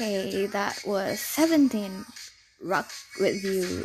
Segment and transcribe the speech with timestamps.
[0.00, 1.68] Okay, that was 17
[2.64, 2.88] Rock
[3.20, 3.84] with you.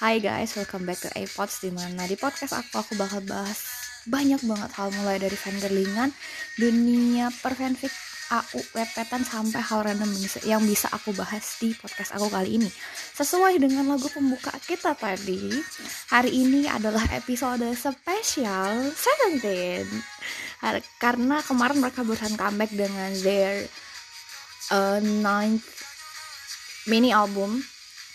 [0.00, 3.60] Hi guys, welcome back to iPods di mana di podcast aku aku bakal bahas
[4.08, 6.16] banyak banget hal mulai dari fangirlingan,
[6.56, 7.92] dunia perfanfic,
[8.32, 10.16] AU, wepetan sampai hal random
[10.48, 12.72] yang bisa aku bahas di podcast aku kali ini.
[13.12, 15.60] Sesuai dengan lagu pembuka kita tadi,
[16.08, 18.96] hari ini adalah episode spesial
[19.44, 19.84] 17.
[20.96, 23.68] Karena kemarin mereka berusaha comeback dengan their
[24.70, 25.66] a ninth
[26.86, 27.64] mini album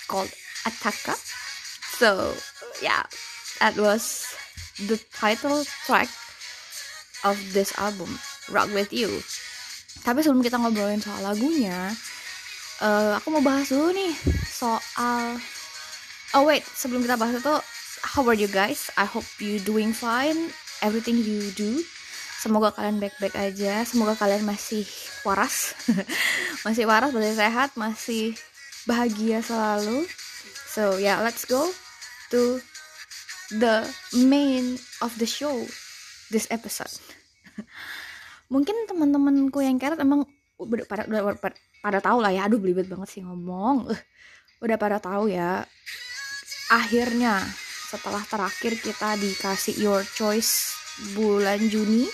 [0.08, 0.32] called
[0.66, 1.18] Ataka.
[2.00, 2.34] So
[2.82, 3.04] yeah,
[3.60, 4.26] that was
[4.88, 6.10] the title track
[7.24, 8.18] of this album,
[8.50, 9.22] Rock With You.
[10.00, 11.92] Tapi sebelum kita ngobrolin soal lagunya,
[12.80, 14.16] uh, aku mau bahas dulu nih
[14.48, 15.36] soal.
[16.32, 17.56] Oh wait, sebelum kita bahas itu,
[18.16, 18.88] how are you guys?
[18.96, 20.56] I hope you doing fine.
[20.80, 21.84] Everything you do
[22.40, 23.84] semoga kalian baik-baik aja.
[23.84, 24.88] Semoga kalian masih
[25.28, 25.76] waras.
[26.66, 28.36] Masih waras masih sehat masih
[28.84, 30.04] bahagia selalu.
[30.72, 31.72] So yeah let's go
[32.32, 32.60] to
[33.52, 33.88] the
[34.28, 35.56] main of the show
[36.32, 36.92] this episode.
[38.54, 40.28] Mungkin teman-temanku yang keret emang
[40.60, 42.48] udah pada udah pada, pada tahu lah ya.
[42.48, 43.88] Aduh belibet banget sih ngomong.
[44.60, 45.64] Udah pada tahu ya.
[46.70, 47.40] Akhirnya
[47.90, 50.76] setelah terakhir kita dikasih your choice
[51.16, 52.06] bulan Juni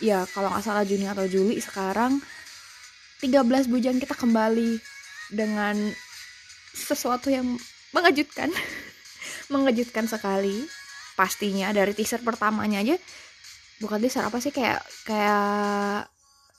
[0.00, 2.20] ya kalau nggak salah Juni atau Juli sekarang
[3.20, 4.76] 13 bujang kita kembali
[5.32, 5.76] dengan
[6.76, 7.56] sesuatu yang
[7.96, 8.52] mengejutkan.
[9.52, 10.68] Mengejutkan sekali.
[11.16, 13.00] Pastinya dari teaser pertamanya aja
[13.76, 16.08] bukan teaser apa sih kayak kayak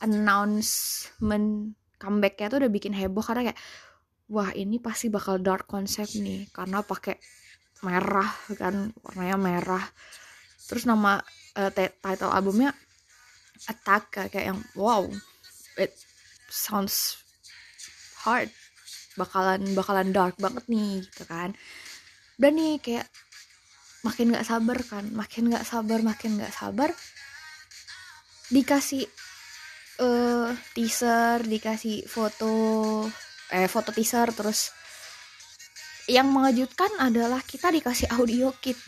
[0.06, 3.60] announcement comebacknya tuh udah bikin heboh karena kayak
[4.30, 7.18] wah ini pasti bakal dark konsep nih karena pakai
[7.86, 9.86] merah kan warnanya merah.
[10.68, 11.22] Terus nama
[11.58, 12.74] uh, title albumnya
[13.66, 15.10] attack kayak yang wow
[15.78, 15.94] it
[16.50, 17.18] sounds
[18.22, 18.50] hard.
[19.18, 21.58] Bakalan bakalan dark banget nih gitu kan.
[22.38, 23.08] Dan nih kayak
[24.06, 26.94] makin nggak sabar kan makin nggak sabar makin nggak sabar
[28.48, 29.04] dikasih
[30.00, 32.54] uh, teaser dikasih foto
[33.52, 34.72] eh foto teaser terus
[36.08, 38.80] yang mengejutkan adalah kita dikasih audio kit.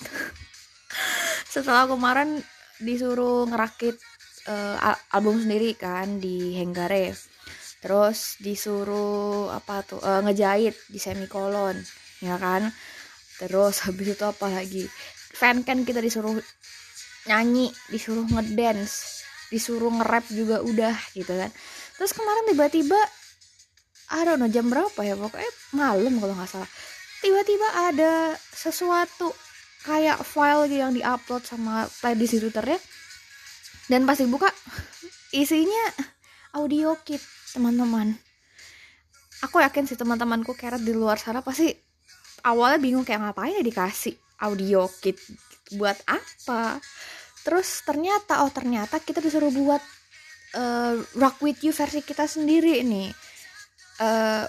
[1.54, 2.40] Setelah kemarin
[2.80, 4.00] disuruh ngerakit
[4.48, 7.12] uh, album sendiri kan di Henggare
[7.80, 11.80] terus disuruh apa tuh uh, ngejahit di semikolon
[12.24, 12.68] ya kan?
[13.40, 14.84] Terus habis itu apa lagi?
[15.36, 16.36] Fan kan kita disuruh
[17.28, 21.50] nyanyi disuruh ngedance disuruh nge-rap juga udah gitu kan.
[21.98, 23.00] Terus kemarin tiba-tiba
[24.10, 26.70] I don't know jam berapa ya pokoknya malam kalau nggak salah.
[27.20, 28.14] Tiba-tiba ada
[28.54, 29.34] sesuatu
[29.84, 32.80] kayak file yang diupload sama playlist di twitternya
[33.90, 34.48] dan pas dibuka
[35.34, 35.86] isinya
[36.54, 37.22] audio kit
[37.54, 38.14] teman-teman.
[39.44, 41.74] Aku yakin sih teman-temanku keret di luar sana pasti
[42.46, 44.14] awalnya bingung kayak ngapain ya dikasih
[44.46, 45.18] audio kit
[45.74, 46.78] buat apa.
[47.42, 49.82] Terus ternyata oh ternyata kita disuruh buat
[50.54, 53.10] uh, rock with you versi kita sendiri nih.
[54.00, 54.48] Uh,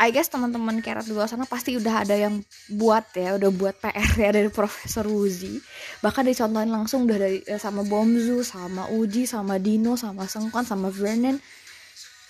[0.00, 2.40] I guess teman-teman kerat di luar sana pasti udah ada yang
[2.72, 5.60] buat ya, udah buat PR ya dari Profesor Uzi.
[6.00, 10.88] Bahkan dicontohin langsung udah dari eh, sama Bomzu, sama Uji, sama Dino, sama Sengkon, sama
[10.88, 11.36] Vernon.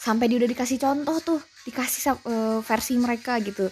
[0.02, 3.70] Sampai dia udah dikasih contoh tuh, dikasih uh, versi mereka gitu.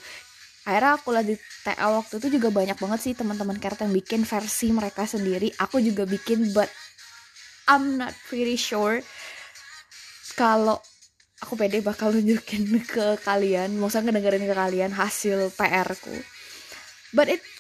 [0.69, 4.23] Akhirnya aku lihat di TA waktu itu juga banyak banget sih teman-teman kerat yang bikin
[4.29, 5.51] versi mereka sendiri.
[5.59, 6.69] Aku juga bikin, but
[7.67, 9.01] I'm not pretty sure
[10.39, 10.79] kalau
[11.45, 16.15] aku pede bakal nunjukin ke kalian maksudnya ngedengerin ke kalian hasil PR ku
[17.15, 17.59] but it's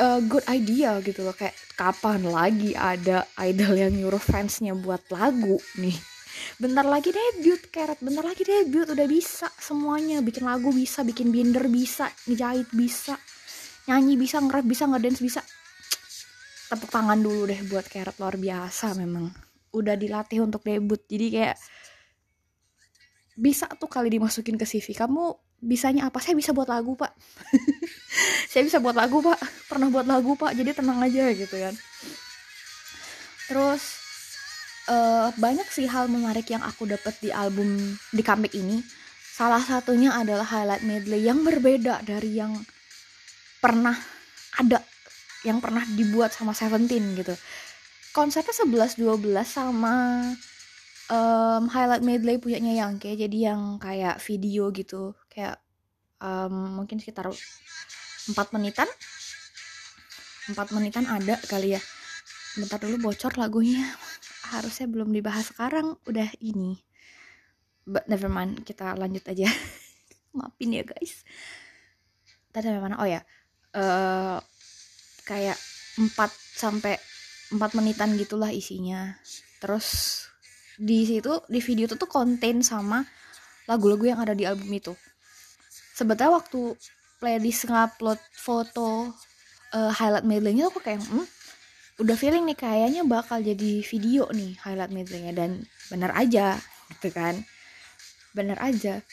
[0.00, 5.58] a good idea gitu loh kayak kapan lagi ada idol yang nyuruh fansnya buat lagu
[5.76, 5.98] nih.
[6.56, 8.00] Bentar lagi debut keret.
[8.00, 10.24] Bentar lagi debut udah bisa semuanya.
[10.24, 13.18] Bikin lagu bisa bikin binder bisa ngejahit bisa
[13.90, 15.40] nyanyi bisa nge bisa ngedance bisa.
[16.72, 19.28] Tepuk tangan dulu deh buat keret luar biasa memang.
[19.76, 21.56] Udah dilatih untuk debut jadi kayak
[23.32, 25.32] bisa tuh kali dimasukin ke CV kamu
[25.62, 26.18] bisanya apa?
[26.18, 27.14] Saya bisa buat lagu pak.
[28.50, 29.38] Saya bisa buat lagu pak.
[29.70, 30.52] Pernah buat lagu pak.
[30.58, 31.74] Jadi tenang aja gitu kan.
[33.46, 33.82] Terus
[34.90, 38.82] uh, banyak sih hal menarik yang aku dapat di album di comeback ini.
[39.32, 42.52] Salah satunya adalah highlight medley yang berbeda dari yang
[43.62, 43.96] pernah
[44.58, 44.82] ada
[45.46, 47.32] yang pernah dibuat sama Seventeen gitu.
[48.12, 50.20] Konsepnya 11 12 sama
[51.10, 55.16] um, highlight medley punyanya yang kayak jadi yang kayak video gitu.
[55.26, 55.58] Kayak
[56.22, 57.34] um, mungkin sekitar 4
[58.54, 58.86] menitan.
[60.52, 61.82] 4 menitan ada kali ya.
[62.58, 63.82] Bentar dulu bocor lagunya.
[64.52, 65.98] Harusnya belum dibahas sekarang.
[66.06, 66.78] Udah ini.
[67.82, 69.48] But never mind kita lanjut aja.
[70.36, 71.26] Maafin ya guys.
[72.54, 73.00] Tadi mana?
[73.02, 73.24] Oh ya.
[73.72, 74.38] Uh,
[75.24, 75.56] kayak
[75.96, 76.12] 4
[76.56, 77.00] sampai
[77.50, 79.16] 4 menitan gitulah isinya.
[79.58, 80.20] Terus
[80.78, 83.04] di situ di video itu tuh konten sama
[83.66, 84.92] lagu-lagu yang ada di album itu.
[85.92, 86.74] Sebetulnya waktu
[87.22, 89.12] playlist ngupload foto
[89.76, 91.26] uh, highlight medley-nya aku kayak hmm,
[92.02, 95.32] udah feeling nih kayaknya bakal jadi video nih highlight medley-nya.
[95.36, 96.58] Dan bener aja
[96.96, 97.44] gitu kan.
[98.32, 99.04] Bener aja.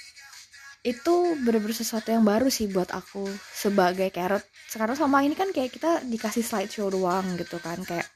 [0.80, 4.42] Itu bener-bener sesuatu yang baru sih buat aku sebagai carrot.
[4.72, 8.08] Sekarang selama ini kan kayak kita dikasih slideshow doang gitu kan kayak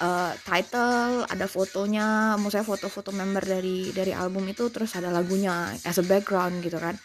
[0.00, 5.96] uh, title ada fotonya maksudnya foto-foto member dari dari album itu terus ada lagunya as
[6.00, 6.96] a background gitu kan.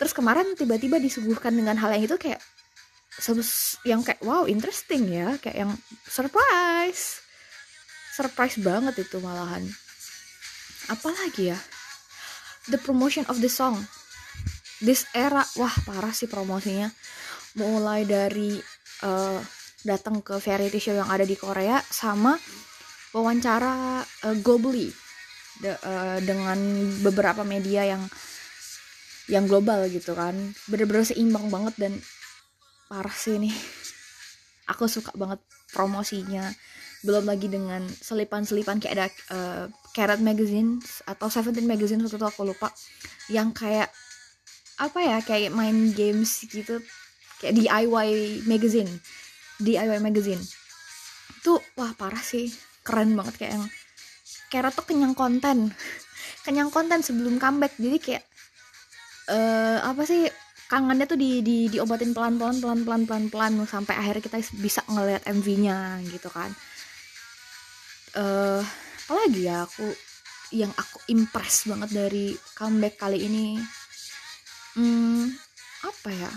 [0.00, 2.40] Terus kemarin tiba-tiba disuguhkan dengan hal yang itu kayak
[3.84, 5.36] yang kayak wow interesting ya.
[5.42, 5.72] Kayak yang
[6.08, 7.20] surprise.
[8.16, 9.64] Surprise banget itu malahan.
[10.88, 11.58] Apalagi ya?
[12.72, 13.84] The promotion of the song.
[14.80, 16.88] This era wah parah sih promosinya.
[17.60, 18.56] Mulai dari
[19.04, 19.40] uh,
[19.84, 22.36] datang ke variety show yang ada di Korea sama
[23.16, 24.92] wawancara uh, globally
[25.58, 26.58] de, uh, dengan
[27.00, 28.02] beberapa media yang
[29.30, 30.34] yang global gitu kan.
[30.66, 31.92] Bener-bener seimbang banget dan
[32.90, 33.50] parah sih ini.
[34.74, 35.40] Aku suka banget
[35.72, 36.50] promosinya.
[37.00, 39.64] Belum lagi dengan selipan-selipan kayak ada uh,
[39.96, 40.78] Carrot Magazine
[41.08, 42.68] atau Seventeen Magazine waktu itu aku lupa.
[43.32, 43.88] Yang kayak
[44.76, 46.84] apa ya kayak main games gitu.
[47.40, 49.00] Kayak DIY magazine
[49.60, 50.40] DIY magazine.
[51.40, 52.48] Itu wah parah sih.
[52.80, 53.66] Keren banget kayak yang
[54.50, 55.70] Carrot tuh kenyang konten.
[56.44, 57.76] Kenyang konten sebelum comeback.
[57.78, 58.24] Jadi kayak
[59.30, 60.26] uh, apa sih
[60.66, 64.80] kangennya tuh di, di diobatin pelan pelan pelan pelan pelan pelan sampai akhirnya kita bisa
[64.90, 66.50] ngeliat MV-nya gitu kan.
[68.16, 68.62] Uh,
[69.06, 69.86] apalagi ya aku
[70.50, 73.58] yang aku impress banget dari comeback kali ini.
[74.74, 75.30] Hmm,
[75.82, 76.30] apa ya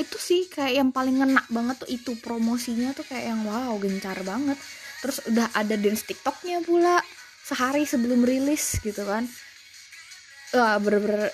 [0.00, 4.16] itu sih kayak yang paling ngena banget tuh itu promosinya tuh kayak yang wow gencar
[4.24, 4.56] banget.
[5.04, 7.00] Terus udah ada dance tiktoknya pula
[7.44, 9.28] sehari sebelum rilis gitu kan.
[10.56, 11.30] Wah bener-bener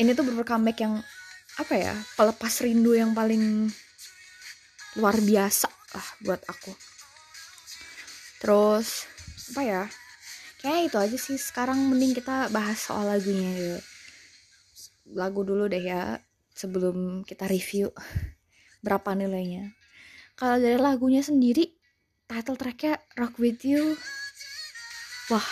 [0.00, 1.00] ini tuh bener comeback yang
[1.56, 3.68] apa ya pelepas rindu yang paling
[4.96, 6.72] luar biasa lah buat aku.
[8.40, 9.04] Terus
[9.52, 9.82] apa ya
[10.64, 11.36] kayak itu aja sih.
[11.36, 13.80] Sekarang mending kita bahas soal lagunya gitu
[15.14, 16.18] lagu dulu deh ya
[16.56, 17.92] sebelum kita review
[18.84, 19.76] berapa nilainya.
[20.36, 21.68] Kalau dari lagunya sendiri
[22.26, 23.94] title tracknya Rock With You.
[25.30, 25.48] Wah.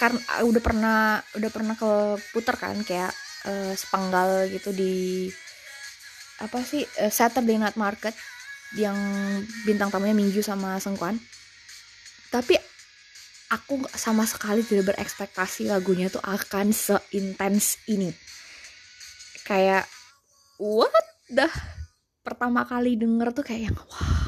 [0.00, 0.98] Karena uh, udah pernah
[1.38, 3.14] udah pernah ke putar kan kayak
[3.46, 5.30] uh, sepenggal gitu di
[6.42, 8.12] apa sih uh, Saturday Night Market
[8.74, 8.98] yang
[9.62, 11.14] bintang tamunya Minggu sama Sengkuan
[12.34, 12.58] tapi
[13.54, 18.10] aku sama sekali tidak berekspektasi lagunya tuh akan seintens ini
[19.44, 19.84] kayak
[20.58, 20.92] what
[21.28, 21.52] dah
[22.24, 24.24] pertama kali denger tuh kayak yang wah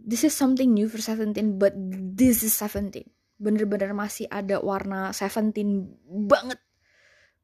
[0.00, 1.76] this is something new for Seventeen but
[2.16, 3.06] this is Seventeen.
[3.40, 6.60] Bener-bener masih ada warna Seventeen banget.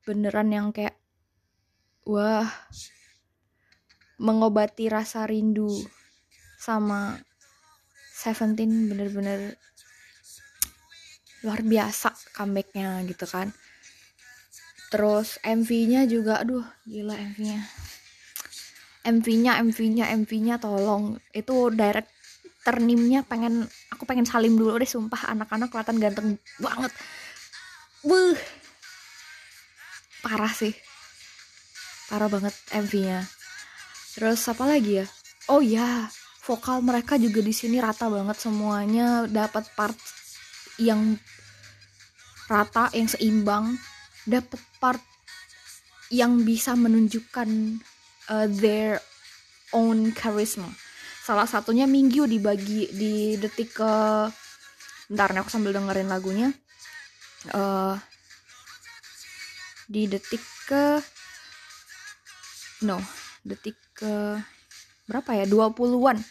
[0.09, 0.97] Beneran yang kayak
[2.09, 2.49] wah
[4.16, 5.68] mengobati rasa rindu
[6.56, 7.21] sama
[8.16, 9.61] Seventeen bener-bener
[11.45, 13.52] luar biasa comebacknya gitu kan
[14.88, 17.66] terus MV-nya juga aduh gila MV-nya
[19.06, 21.14] MV-nya MV-nya MV-nya tolong.
[21.30, 22.10] Itu direct
[22.66, 25.30] ternimnya pengen aku pengen salim dulu deh sumpah.
[25.30, 26.28] Anak-anak kelihatan ganteng
[26.58, 26.90] banget.
[28.02, 28.34] Wuh.
[30.26, 30.74] parah sih.
[32.10, 33.30] Parah banget MV-nya
[34.16, 35.06] terus apa lagi ya?
[35.52, 36.08] Oh ya
[36.42, 39.30] vokal mereka juga di sini rata banget semuanya.
[39.30, 39.94] Dapat part
[40.82, 41.14] yang
[42.50, 43.78] rata yang seimbang.
[44.26, 45.02] Dapat part
[46.14, 47.82] yang bisa menunjukkan
[48.30, 49.02] uh, their
[49.74, 50.70] own charisma.
[51.26, 53.92] Salah satunya Minggu dibagi di detik ke
[55.10, 56.54] bentar nih aku sambil dengerin lagunya.
[57.50, 57.98] Uh,
[59.90, 61.02] di detik ke
[62.86, 63.02] no
[63.42, 64.38] detik ke
[65.10, 65.50] berapa ya?
[65.50, 66.22] 20-an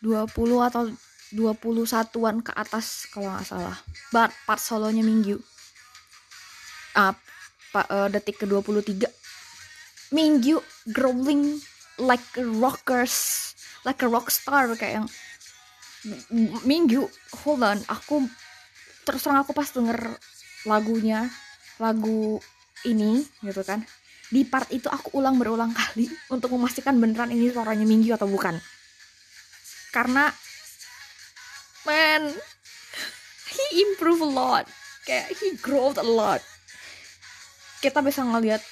[0.00, 0.88] 20 atau
[1.36, 3.76] 21-an ke atas kalau nggak salah.
[4.08, 5.36] But part solonya Minggu
[6.98, 7.14] uh,
[7.74, 9.08] uh, detik ke 23
[10.08, 10.56] Minggu
[10.88, 11.60] growling
[12.00, 13.52] like rockers
[13.84, 15.08] like a rock star kayak yang
[16.62, 17.10] minggu
[17.42, 18.24] hold on aku
[19.02, 20.16] terus terang aku pas denger
[20.64, 21.28] lagunya
[21.82, 22.38] lagu
[22.86, 23.82] ini gitu kan.
[24.28, 28.56] Di part itu aku ulang berulang kali untuk memastikan beneran ini suaranya minggu atau bukan.
[29.90, 30.28] Karena
[31.88, 32.32] man
[33.54, 34.64] he improve a lot.
[35.08, 36.44] Kayak he growth a lot
[37.78, 38.62] kita bisa ngeliat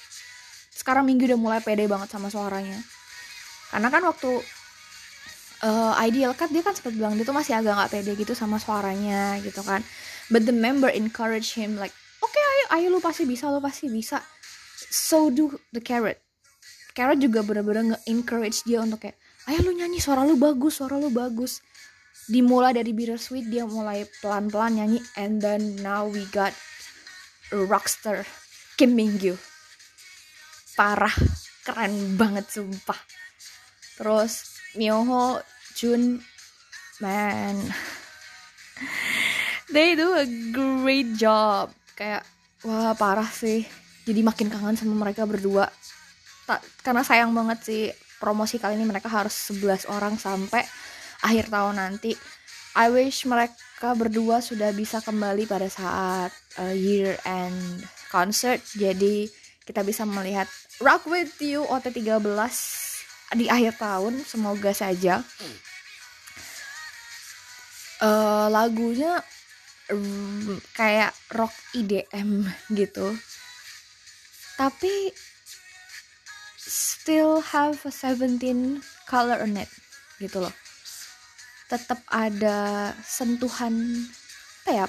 [0.77, 2.77] sekarang minggu udah mulai pede banget sama suaranya.
[3.73, 4.31] Karena kan waktu
[5.65, 8.61] uh, ideal kan dia kan sempat bilang dia tuh masih agak nggak pede gitu sama
[8.61, 9.81] suaranya gitu kan.
[10.29, 13.89] But the member encourage him like oke okay, ayo ayo lu pasti bisa lu pasti
[13.89, 14.21] bisa.
[14.91, 16.21] So do the carrot.
[16.93, 19.17] Carrot juga bener-bener nge-encourage dia untuk kayak
[19.49, 21.63] ayo lu nyanyi suara lu bagus suara lu bagus.
[22.27, 26.51] Dimulai dari bittersweet dia mulai pelan-pelan nyanyi and then now we got
[27.55, 28.27] rockstar
[28.77, 29.33] Kim Mingyu
[30.77, 31.17] parah
[31.65, 33.01] keren banget sumpah
[33.97, 35.41] terus Myoho,
[35.73, 36.21] Jun,
[37.01, 37.57] man,
[39.73, 41.73] they do a great job.
[41.97, 42.21] Kayak
[42.61, 43.65] wah parah sih.
[44.05, 45.65] Jadi makin kangen sama mereka berdua.
[46.45, 47.89] Tak karena sayang banget sih
[48.21, 50.61] promosi kali ini mereka harus 11 orang sampai
[51.25, 52.13] akhir tahun nanti.
[52.77, 56.29] I wish mereka berdua sudah bisa kembali pada saat
[56.61, 58.63] uh, year end concert.
[58.73, 59.27] Jadi
[59.67, 60.47] kita bisa melihat
[60.79, 62.87] Rock With You OT13
[63.35, 65.19] di akhir tahun semoga saja
[67.99, 69.19] uh, lagunya
[69.91, 73.11] um, kayak rock IDM gitu
[74.55, 75.11] tapi
[76.55, 78.39] still have a 17
[79.03, 79.69] color on it
[80.23, 80.55] gitu loh
[81.67, 84.07] tetap ada sentuhan
[84.63, 84.87] ya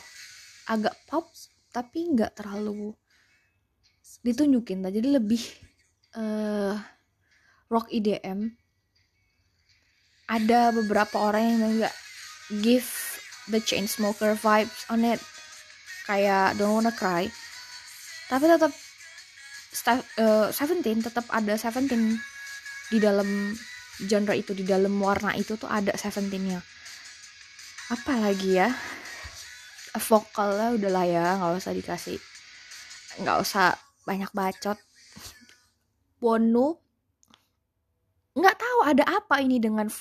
[0.71, 1.27] agak pop
[1.75, 2.95] tapi nggak terlalu
[4.23, 5.43] ditunjukin jadi lebih
[6.19, 6.75] uh,
[7.69, 8.53] rock EDM
[10.29, 11.97] ada beberapa orang yang nggak
[12.61, 12.89] give
[13.49, 15.21] the chain smoker vibes on it.
[16.05, 17.29] Kayak don't wanna cry.
[18.29, 18.73] Tapi tetap
[20.21, 22.21] uh, Seventeen tetap ada Seventeen
[22.93, 23.57] di dalam
[24.05, 26.61] genre itu di dalam warna itu tuh ada Seventeennya.
[27.89, 28.69] Apa lagi ya?
[29.99, 32.21] Vokalnya udah lah ya nggak usah dikasih
[33.19, 33.75] nggak usah
[34.09, 34.81] banyak bacot.
[36.25, 36.81] Wonu.
[38.33, 39.93] Nggak tahu ada apa ini dengan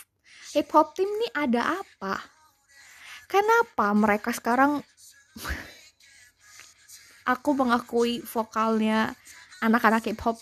[0.55, 2.23] hip hop team ini ada apa?
[3.27, 4.79] Kenapa mereka sekarang
[7.33, 9.11] aku mengakui vokalnya
[9.59, 10.39] anak-anak hip hop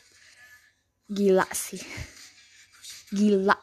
[1.10, 1.81] gila sih.
[3.10, 3.57] Gila.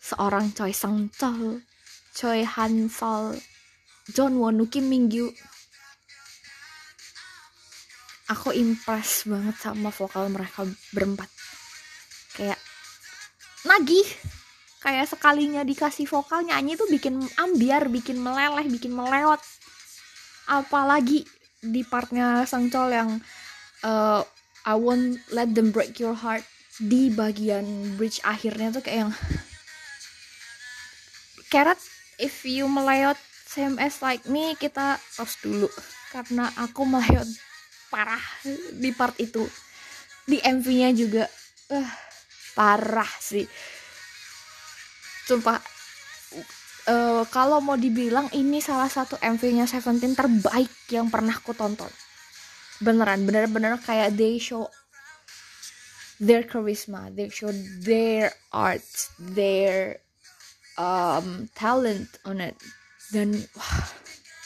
[0.00, 1.60] Seorang Choi Sang Chol
[2.14, 3.34] Choi Han Sol
[4.06, 5.34] John Won Kim Mingyu
[8.26, 11.30] aku impress banget sama vokal mereka berempat.
[12.34, 12.60] Kayak
[13.66, 14.06] nagih.
[14.82, 19.42] Kayak sekalinya dikasih vokal nyanyi tuh bikin ambiar bikin meleleh bikin melewat.
[20.46, 21.26] Apalagi
[21.58, 23.10] di partnya Sang Chol yang
[23.82, 24.22] uh,
[24.62, 29.12] I won't let them break your heart di bagian bridge akhirnya tuh kayak yang
[31.50, 31.80] Carrot
[32.20, 33.16] if you melewat
[33.46, 35.70] CMS like me kita tos dulu.
[36.14, 37.26] Karena aku melewat
[37.88, 38.22] parah
[38.74, 39.46] di part itu.
[40.26, 41.24] Di MV-nya juga.
[41.70, 41.90] Uh,
[42.54, 43.46] parah sih.
[45.26, 45.58] Sumpah.
[46.86, 51.90] Uh, kalau mau dibilang ini salah satu MV-nya Seventeen terbaik yang pernah aku tonton.
[52.78, 54.70] Beneran bener-bener kayak they show
[56.16, 57.52] their charisma they show
[57.84, 58.86] their art
[59.20, 60.00] their
[60.78, 62.54] um, talent on it.
[63.10, 63.82] Dan wah,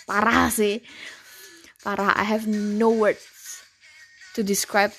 [0.08, 0.80] parah sih
[1.80, 3.24] parah I have no words
[4.36, 4.92] to describe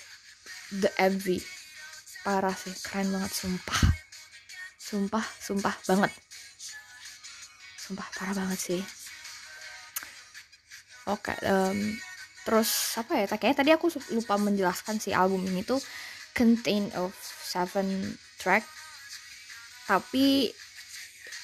[0.71, 1.41] the MV
[2.21, 3.81] parah sih keren banget sumpah.
[4.77, 6.11] Sumpah sumpah banget.
[7.81, 8.81] Sumpah parah banget sih.
[11.09, 11.97] Oke um,
[12.45, 15.81] terus apa ya kayaknya tadi aku lupa menjelaskan si album ini tuh
[16.37, 18.63] contain of seven track.
[19.89, 20.53] Tapi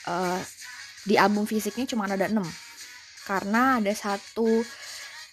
[0.08, 0.40] uh,
[1.04, 2.46] di album fisiknya cuma ada enam.
[3.26, 4.62] Karena ada satu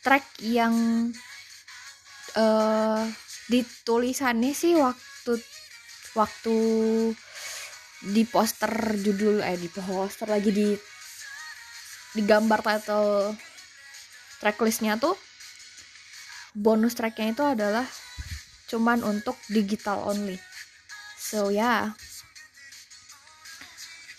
[0.04, 0.75] track yang
[2.37, 3.02] uh,
[3.49, 5.40] ditulisannya sih waktu
[6.14, 6.56] waktu
[8.04, 10.68] di poster judul eh di poster lagi di
[12.14, 13.32] di gambar title
[14.38, 15.16] tracklistnya tuh
[16.54, 17.88] bonus tracknya itu adalah
[18.68, 20.38] cuman untuk digital only
[21.16, 21.82] so ya yeah.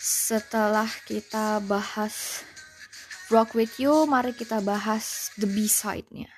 [0.02, 2.44] setelah kita bahas
[3.32, 6.30] rock with you mari kita bahas the b side nya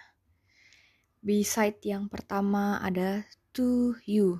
[1.18, 3.26] b side yang pertama ada
[3.58, 4.38] to you.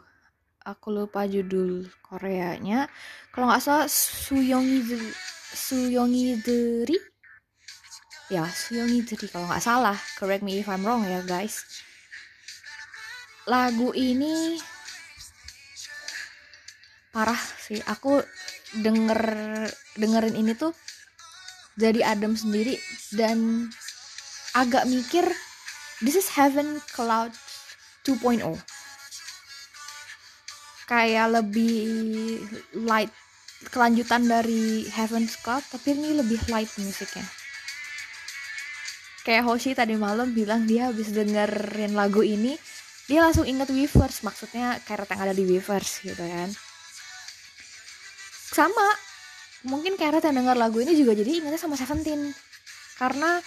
[0.62, 2.86] Aku lupa judul Koreanya.
[3.34, 4.84] Kalau nggak salah Suyongi
[5.50, 6.94] Suyongi Deri
[8.28, 9.98] ya Suyongi jadi kalau nggak salah.
[10.20, 11.66] Correct me if I'm wrong ya guys.
[13.50, 14.60] Lagu ini
[17.10, 17.82] parah sih.
[17.88, 18.22] Aku
[18.78, 19.18] denger
[19.98, 20.70] dengerin ini tuh
[21.78, 22.76] jadi adem sendiri
[23.14, 23.70] dan
[24.52, 25.24] agak mikir
[26.02, 27.30] this is heaven cloud
[28.02, 28.42] 2.0
[30.88, 31.86] kayak lebih
[32.74, 33.12] light
[33.66, 37.26] kelanjutan dari Heaven's Cloud tapi ini lebih light musiknya.
[39.26, 42.56] Kayak Hoshi tadi malam bilang dia habis dengerin lagu ini
[43.10, 46.48] dia langsung inget Weavers maksudnya kayak yang ada di Weavers gitu kan.
[48.48, 49.07] Sama
[49.66, 52.30] mungkin kayak yang denger lagu ini juga jadi ingetnya sama Seventeen.
[52.98, 53.38] Karena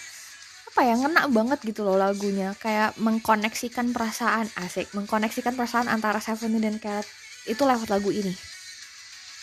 [0.72, 2.52] apa ya ngena banget gitu loh lagunya.
[2.60, 7.06] Kayak mengkoneksikan perasaan asik mengkoneksikan perasaan antara Seventeen dan Karat
[7.48, 8.32] itu lewat lagu ini.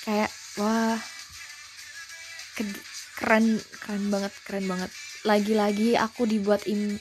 [0.06, 0.98] Kayak wah
[3.18, 4.92] keren keren banget keren banget.
[5.28, 7.00] Lagi-lagi aku dibuat im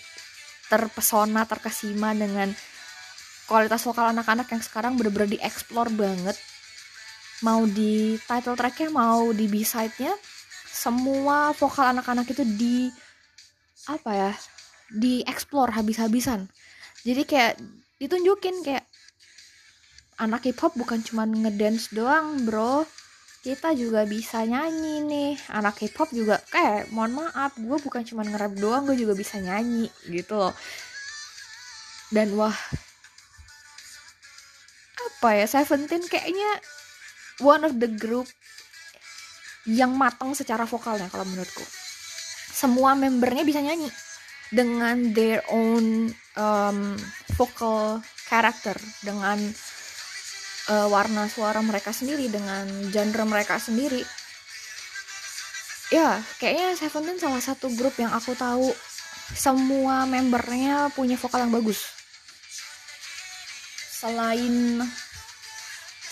[0.68, 2.52] terpesona terkesima dengan
[3.48, 6.36] kualitas vokal anak-anak yang sekarang bener-bener dieksplor banget
[7.42, 10.10] mau di title tracknya mau di b-side-nya
[10.66, 12.90] semua vokal anak-anak itu di
[13.88, 14.32] apa ya
[14.92, 16.48] dieksplor habis-habisan.
[17.02, 17.54] Jadi kayak
[17.98, 18.84] ditunjukin kayak
[20.18, 22.84] anak hip hop bukan cuma ngedance doang bro.
[23.38, 25.32] Kita juga bisa nyanyi nih.
[25.54, 29.38] Anak hip hop juga kayak mohon maaf gue bukan cuma nge-rap doang gue juga bisa
[29.38, 30.54] nyanyi gitu loh.
[32.10, 32.54] Dan wah
[34.98, 36.50] apa ya Seventeen kayaknya
[37.42, 38.26] one of the group
[39.68, 41.64] yang matang secara vokalnya kalau menurutku.
[42.48, 43.90] Semua membernya bisa nyanyi
[44.48, 46.96] dengan their own um,
[47.36, 48.74] vocal character
[49.04, 49.36] dengan
[50.72, 54.00] uh, warna suara mereka sendiri dengan genre mereka sendiri.
[55.88, 58.72] Ya kayaknya Seventeen salah satu grup yang aku tahu
[59.36, 61.84] semua membernya punya vokal yang bagus.
[63.98, 64.80] Selain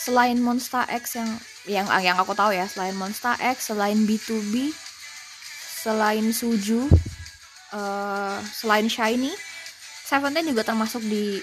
[0.06, 1.30] selain Monster X yang
[1.66, 4.70] yang yang aku tahu ya selain Monster X selain B2B
[5.82, 6.86] selain Suju
[7.74, 9.34] uh, selain Shiny
[10.06, 11.42] Seventeen juga termasuk di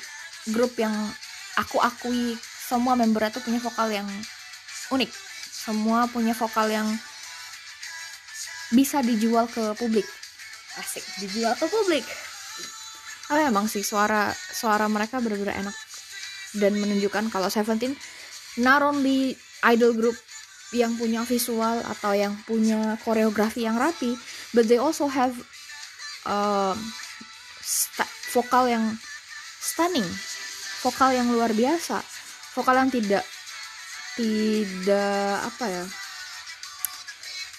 [0.55, 0.95] grup yang
[1.59, 4.07] aku akui semua membernya tuh punya vokal yang
[4.87, 5.11] unik.
[5.51, 6.87] Semua punya vokal yang
[8.71, 10.07] bisa dijual ke publik.
[10.79, 12.07] Asik dijual ke publik.
[13.27, 15.75] Tapi emang sih suara suara mereka benar-benar enak.
[16.55, 17.99] Dan menunjukkan kalau Seventeen
[18.59, 19.33] not only
[19.65, 20.17] idol group
[20.73, 24.17] yang punya visual atau yang punya koreografi yang rapi
[24.57, 25.33] but they also have
[26.25, 26.77] um,
[28.33, 28.97] vokal yang
[29.61, 30.05] stunning
[30.81, 32.01] vokal yang luar biasa
[32.57, 33.23] vokal yang tidak
[34.17, 35.85] tidak apa ya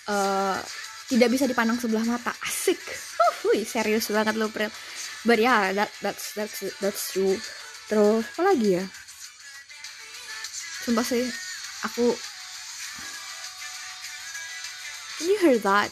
[0.08, 0.58] uh,
[1.08, 2.32] tidak bisa dipandang sebelah mata.
[2.46, 2.80] Asik.
[3.44, 4.72] Uh, serius banget lo Pril.
[5.24, 7.36] But yeah that that's that's that's true.
[7.88, 8.84] Terus apa lagi ya
[10.84, 11.24] sumpah sih
[11.88, 12.12] aku
[15.16, 15.88] can you hear that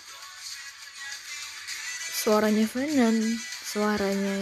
[2.13, 3.17] suaranya Venom
[3.65, 4.37] suaranya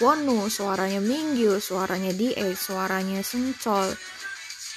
[0.00, 3.92] Wonu, suaranya Mingyu, suaranya DA, suaranya Sencol,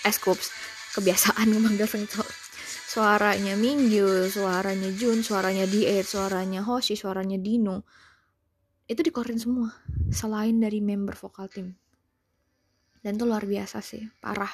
[0.04, 0.52] Eskups,
[0.99, 2.28] kebiasaan memanggil Sencol.
[2.91, 7.88] Suaranya Mingyu, suaranya Jun, suaranya DA, suaranya Hoshi, suaranya Dino.
[8.84, 9.71] Itu dikeluarin semua,
[10.12, 11.71] selain dari member vokal tim.
[12.99, 14.52] Dan itu luar biasa sih, parah.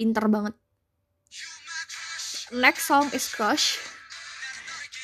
[0.00, 0.56] Pinter banget.
[2.56, 3.76] Next song is Crush.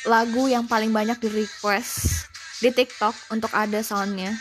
[0.08, 2.24] Lagu yang paling banyak di request
[2.64, 4.32] di TikTok untuk ada soundnya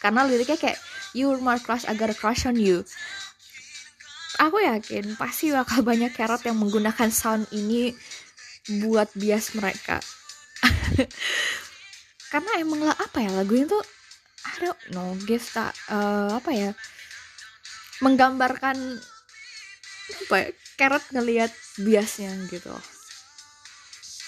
[0.00, 0.80] karena liriknya kayak
[1.12, 2.86] you're my crush I got a crush on you
[4.40, 7.92] aku yakin pasti bakal banyak carrot yang menggunakan sound ini
[8.80, 10.00] buat bias mereka
[12.32, 13.78] karena emang lah apa ya lagu itu
[14.48, 16.70] I know give tak uh, apa ya
[18.00, 18.96] menggambarkan
[20.08, 20.48] apa ya
[20.80, 22.72] carrot ngelihat biasnya gitu.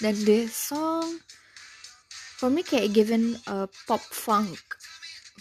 [0.01, 1.21] Dan this song
[2.41, 4.57] for me kayak given a pop funk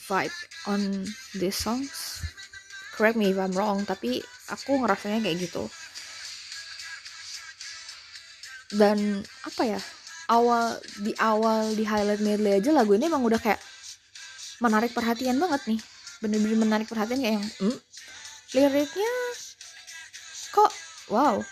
[0.04, 2.24] vibe on this songs.
[2.96, 4.20] Correct me if I'm wrong tapi
[4.52, 5.64] aku ngerasanya kayak gitu.
[8.70, 9.80] Dan apa ya
[10.30, 13.58] awal di awal di highlight medley aja lagu ini emang udah kayak
[14.60, 15.80] menarik perhatian banget nih.
[16.20, 17.78] Bener-bener menarik perhatian kayak yang hmm,
[18.54, 19.12] liriknya
[21.10, 21.42] wow.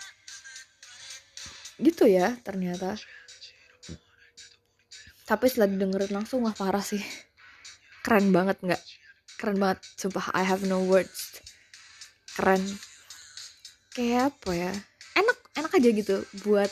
[1.79, 2.95] Gitu ya ternyata.
[5.29, 7.03] Tapi setelah didengerin langsung wah parah sih.
[8.01, 8.81] Keren banget nggak?
[9.37, 11.37] Keren banget sumpah I have no words.
[12.33, 12.63] Keren.
[13.93, 14.73] Kayak apa ya?
[15.13, 16.71] Enak enak aja gitu buat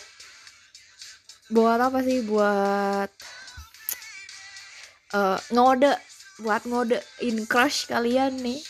[1.53, 2.25] buat apa sih?
[2.25, 3.11] Buat
[5.13, 5.93] uh, ngode
[6.41, 8.61] buat ngode in crush kalian nih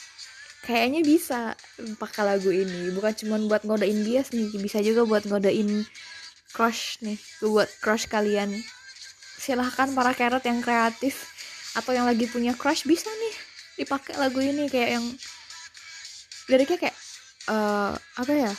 [0.68, 1.56] kayaknya bisa
[1.96, 2.92] pakai lagu ini.
[2.92, 5.88] Bukan cuma buat ngodein bias nih bisa juga buat ngodein
[6.52, 8.52] crush nih buat crush kalian.
[9.40, 11.32] Silahkan para carrot yang kreatif
[11.80, 13.36] atau yang lagi punya crush bisa nih
[13.80, 15.06] dipakai lagu ini kayak yang
[16.52, 16.98] liriknya kayak
[17.48, 18.52] uh, apa ya?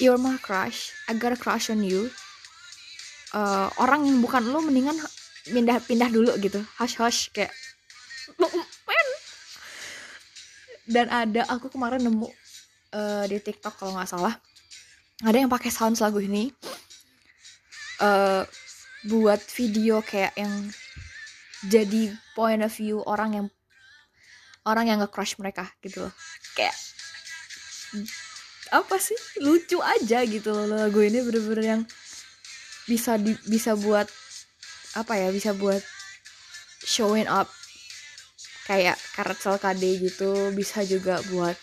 [0.00, 2.08] You're my crush I got a crush on you.
[3.36, 4.96] Uh, orang yang bukan lo mendingan
[5.44, 6.64] pindah pindah dulu gitu.
[6.80, 7.52] Hush hush kayak
[10.90, 12.26] dan ada aku kemarin nemu
[12.92, 14.34] uh, di TikTok kalau nggak salah
[15.22, 16.50] ada yang pakai sound lagu ini
[18.02, 18.42] uh,
[19.06, 20.68] buat video kayak yang
[21.68, 23.46] jadi point of view orang yang
[24.64, 26.12] orang yang nge-crush mereka gitu loh.
[26.56, 26.76] Kayak
[28.72, 29.16] apa sih?
[29.44, 31.82] Lucu aja gitu loh lagu ini bener-bener yang
[32.88, 34.08] bisa di, bisa buat
[34.98, 35.78] apa ya bisa buat
[36.82, 37.46] showing up
[38.70, 41.58] kayak Karetsel KD gitu bisa juga buat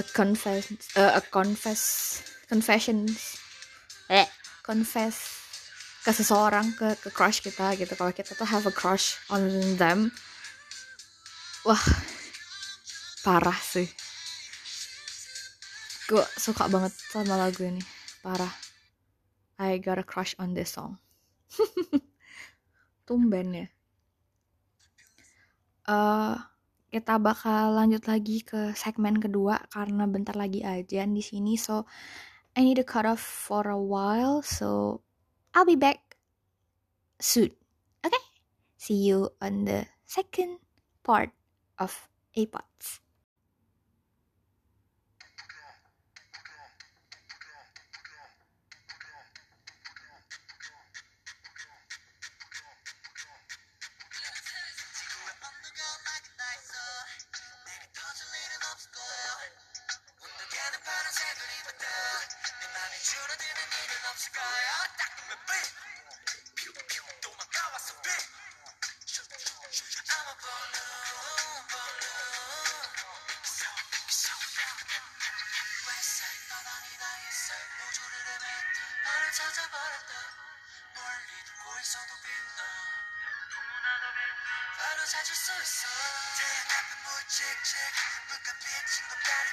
[0.00, 1.82] a confess uh, a confess
[2.48, 3.36] confessions.
[4.08, 4.24] Eh.
[4.64, 5.44] Confess
[6.00, 7.92] ke seseorang ke ke crush kita gitu.
[7.92, 9.44] Kalau kita tuh have a crush on
[9.76, 10.08] them
[11.68, 11.84] wah
[13.20, 13.88] parah sih.
[16.08, 17.84] Gue suka banget sama lagu ini.
[18.24, 18.52] Parah.
[19.60, 20.96] I got a crush on this song.
[23.08, 23.66] Tumben ya.
[25.84, 26.40] Uh,
[26.94, 31.58] kita bakal lanjut lagi ke segmen kedua karena bentar lagi aja di sini.
[31.58, 31.84] So
[32.54, 34.46] I need to cut off for a while.
[34.46, 35.02] So
[35.52, 36.14] I'll be back
[37.18, 37.50] soon.
[38.06, 38.24] Okay?
[38.78, 40.62] See you on the second
[41.02, 41.34] part
[41.78, 42.08] of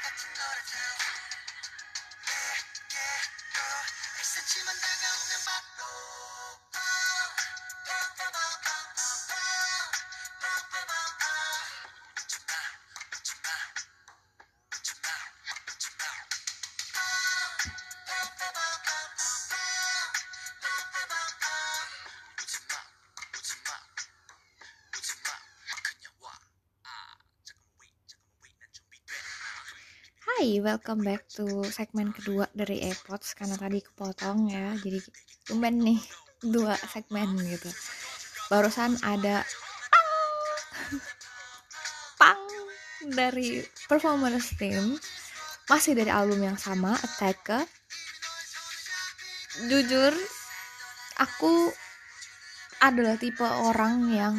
[0.02, 0.72] 같은 거라도
[2.28, 3.64] 내게로
[4.20, 4.91] 1cm만
[30.42, 34.74] Hai, welcome back to segmen kedua dari AirPods karena tadi kepotong ya.
[34.74, 34.98] Jadi
[35.46, 36.02] tumben nih
[36.42, 37.70] dua segmen gitu.
[38.50, 39.46] Barusan ada
[39.94, 40.10] pang,
[42.18, 42.42] pang
[43.14, 44.98] dari performance team
[45.70, 47.70] masih dari album yang sama Attack.
[49.70, 50.10] Jujur
[51.22, 51.70] aku
[52.82, 54.34] adalah tipe orang yang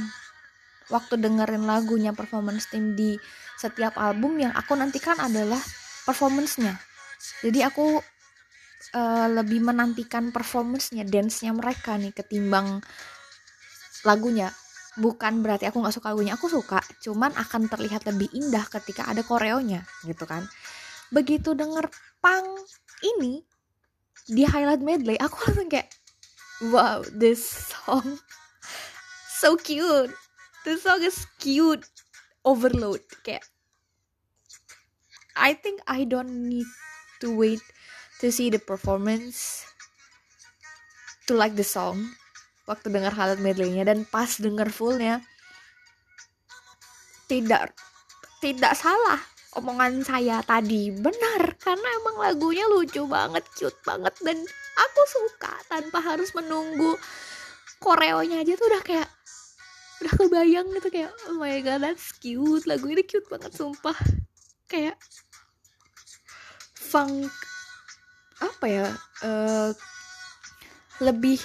[0.91, 3.15] waktu dengerin lagunya performance team di
[3.55, 5.63] setiap album yang aku nantikan adalah
[6.05, 6.79] performancenya.
[7.43, 8.03] Jadi aku
[8.95, 12.83] uh, lebih menantikan performancenya dance-nya mereka nih ketimbang
[14.03, 14.51] lagunya.
[14.99, 16.83] Bukan berarti aku nggak suka lagunya aku suka.
[17.01, 20.45] Cuman akan terlihat lebih indah ketika ada koreonya gitu kan.
[21.09, 21.89] Begitu denger
[22.21, 22.45] pang
[23.03, 23.43] ini
[24.29, 25.91] di highlight medley aku langsung kayak
[26.71, 28.23] wow this song
[29.43, 30.15] so cute.
[30.63, 31.83] This song is cute.
[32.47, 33.03] Overload.
[33.27, 33.43] Kayak
[35.37, 36.69] I think I don't need
[37.25, 37.63] to wait
[38.21, 39.65] to see the performance
[41.27, 42.13] to like the song.
[42.69, 45.25] Waktu dengar highlight medleynya dan pas dengar fullnya
[47.27, 47.75] tidak
[48.39, 49.19] tidak salah
[49.59, 50.95] omongan saya tadi.
[50.95, 54.39] Benar karena emang lagunya lucu banget cute banget dan
[54.79, 56.95] aku suka tanpa harus menunggu
[57.83, 59.09] koreonya aja tuh udah kayak
[60.03, 62.63] udah kebayang gitu kayak oh my god that's cute.
[62.71, 63.97] Lagu ini cute banget sumpah
[64.73, 64.97] kayak
[66.73, 67.29] funk
[68.41, 68.87] apa ya
[69.23, 69.71] uh,
[71.05, 71.37] lebih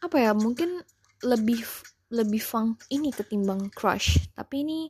[0.00, 0.78] apa ya mungkin
[1.26, 1.66] lebih
[2.10, 4.18] lebih funk ini ketimbang crush.
[4.34, 4.80] Tapi ini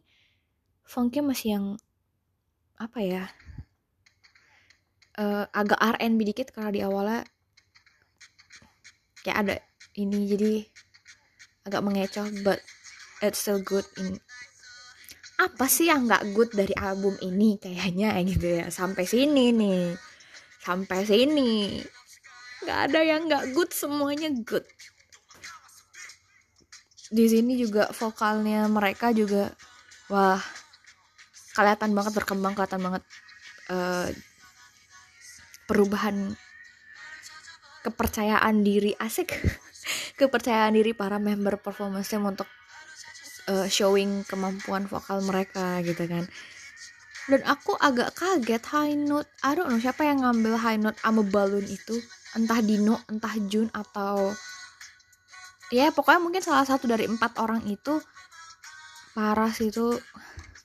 [0.85, 1.67] funknya masih yang
[2.81, 3.25] apa ya
[5.21, 7.21] uh, agak R&B dikit karena di awalnya
[9.21, 9.55] kayak ada
[10.01, 10.53] ini jadi
[11.69, 12.65] agak mengecoh but
[13.21, 14.17] it's still good in
[15.41, 18.67] apa sih yang nggak good dari album ini kayaknya gitu ya?
[18.69, 19.97] Sampai sini nih.
[20.61, 21.81] Sampai sini.
[22.61, 24.69] Nggak ada yang nggak good semuanya good.
[27.11, 29.51] Di sini juga vokalnya mereka juga
[30.13, 30.39] wah
[31.57, 33.03] kelihatan banget berkembang kelihatan banget
[33.73, 34.09] uh,
[35.65, 36.37] perubahan
[37.81, 39.33] kepercayaan diri asik.
[40.21, 42.45] Kepercayaan diri para member performance untuk
[43.51, 46.31] uh, showing kemampuan vokal mereka gitu kan.
[47.27, 51.27] Dan aku agak kaget high note I don't know siapa yang ngambil high note sama
[51.27, 51.99] balloon itu?
[52.39, 54.31] Entah Dino entah Jun atau
[55.75, 57.99] ya pokoknya mungkin salah satu dari empat orang itu
[59.11, 59.99] Paras itu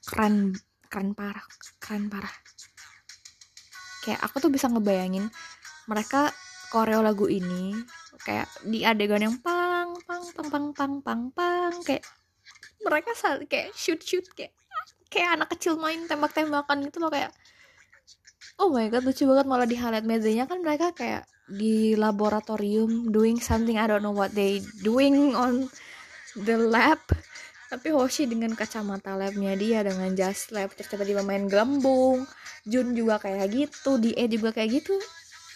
[0.06, 0.54] keren
[0.86, 1.42] keren parah
[1.82, 2.34] keren parah.
[4.06, 5.26] Kayak aku tuh bisa ngebayangin
[5.90, 6.30] mereka
[6.70, 7.74] koreo lagu ini
[8.22, 12.06] kayak di adegan yang pang pang pang pang pang pang pang kayak
[12.86, 13.12] mereka
[13.50, 14.54] kayak shoot shoot kayak
[15.10, 17.34] kayak anak kecil main tembak-tembakan gitu loh kayak
[18.62, 19.46] oh my god lucu banget.
[19.48, 24.34] Malah di highlight mejanya kan mereka kayak di laboratorium doing something I don't know what
[24.34, 25.68] they doing on
[26.38, 27.02] the lab.
[27.66, 32.24] Tapi Hoshi dengan kacamata labnya dia dengan jas lab terus tiba-tiba main gelembung.
[32.66, 34.96] Jun juga kayak gitu di E juga kayak gitu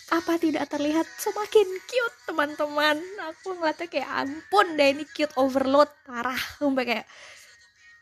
[0.09, 1.05] apa tidak terlihat?
[1.17, 2.97] Semakin cute teman-teman.
[3.33, 5.89] Aku ngeliatnya kayak ampun deh ini cute overload.
[6.05, 6.37] Parah.
[6.57, 7.05] Sampai kayak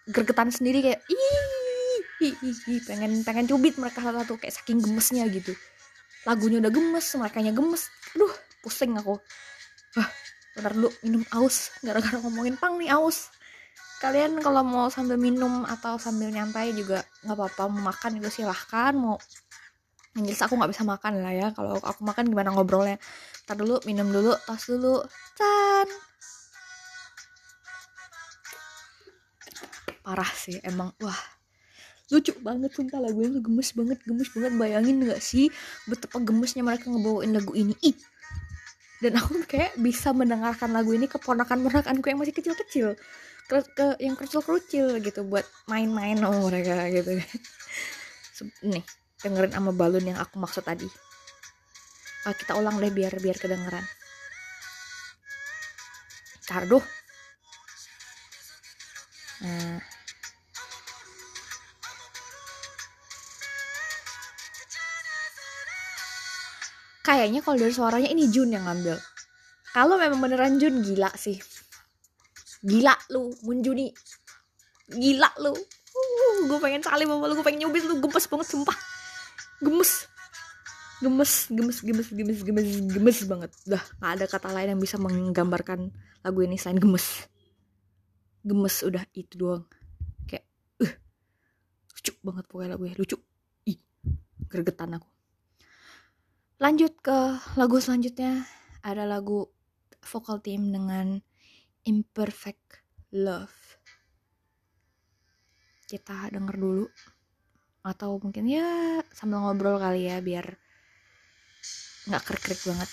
[0.07, 4.39] gergetan sendiri kayak ih, pengen pengen cubit mereka satu-satu.
[4.39, 5.51] Kayak saking gemesnya gitu.
[6.23, 7.83] Lagunya udah gemes mereka gemes.
[8.15, 9.19] Aduh pusing aku.
[9.95, 10.09] Wah
[10.57, 11.71] bentar dulu minum aus.
[11.85, 13.29] Gara-gara ngomongin pang nih aus.
[13.97, 17.63] Kalian kalau mau sambil minum atau sambil nyantai juga nggak apa-apa.
[17.71, 18.93] Mau makan juga silahkan.
[18.93, 19.17] Mau
[20.25, 21.47] jelas aku nggak bisa makan lah ya.
[21.53, 22.97] Kalau aku makan gimana ngobrolnya?
[23.45, 25.03] Tar dulu minum dulu tos dulu.
[25.37, 25.87] Can
[30.07, 30.95] parah sih emang.
[31.03, 31.19] Wah
[32.07, 34.53] lucu banget sumpah lagu itu gemes banget gemes banget.
[34.55, 35.51] Bayangin gak sih
[35.91, 37.75] betapa gemesnya mereka ngebawain lagu ini?
[37.83, 37.97] Ih.
[39.03, 42.95] Dan aku kayak bisa mendengarkan lagu ini ke ponakan-ponakanku yang masih kecil-kecil.
[43.47, 47.19] Ke, ke yang kerucil-kerucil gitu buat main-main sama mereka gitu.
[48.71, 48.83] Nih
[49.21, 50.87] dengerin sama balon yang aku maksud tadi.
[52.27, 53.85] Oh, kita ulang deh biar biar kedengeran.
[56.47, 56.79] Cardo
[59.37, 59.77] nah
[67.05, 68.97] kayaknya kalau dari suaranya ini Jun yang ngambil.
[69.75, 71.37] Kalau memang beneran Jun gila sih.
[72.65, 73.93] Gila lu Munjuni
[74.89, 75.53] gila lu.
[75.53, 78.77] Uh, gue pengen salim sama lu gue pengen nyubit lu gemes banget sumpah
[79.61, 79.91] gemes.
[80.97, 83.51] Gemes gemes gemes gemes gemes gemes banget.
[83.69, 85.93] Dah gak ada kata lain yang bisa menggambarkan
[86.25, 87.29] lagu ini selain gemes.
[88.41, 89.65] Gemes udah itu doang.
[90.25, 90.49] Kayak
[90.81, 90.93] uh,
[91.93, 93.17] lucu banget pokoknya lagu ya lucu.
[93.69, 93.79] Ih
[94.49, 95.09] gergetan aku.
[96.57, 97.17] Lanjut ke
[97.53, 98.49] lagu selanjutnya.
[98.81, 99.45] Ada lagu
[100.01, 101.19] vokal team dengan
[101.85, 102.81] imperfect
[103.13, 103.77] love.
[105.87, 106.85] Kita denger dulu
[107.87, 110.59] atau mungkin ya sambil ngobrol kali ya biar
[112.07, 112.89] nggak krik-krik banget.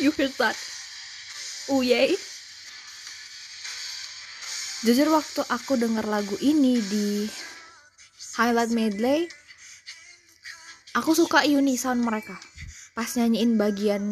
[0.00, 0.58] You hear that?
[1.70, 2.18] Oh yay.
[4.84, 7.24] Jujur waktu aku denger lagu ini di
[8.34, 9.30] highlight medley
[10.94, 12.34] aku suka unisound mereka
[12.94, 14.02] pas nyanyiin bagian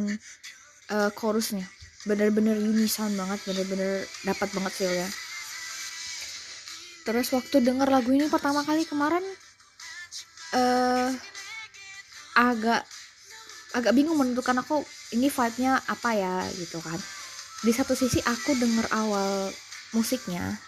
[0.91, 1.67] uh, chorusnya
[2.03, 5.09] bener-bener unisound banget bener-bener dapat banget feel ya
[7.03, 9.23] terus waktu denger lagu ini pertama kali kemarin
[10.55, 11.11] uh,
[12.37, 12.85] agak
[13.73, 14.85] agak bingung menentukan aku
[15.17, 17.01] ini vibe-nya apa ya gitu kan.
[17.65, 19.49] Di satu sisi aku denger awal
[19.97, 20.61] musiknya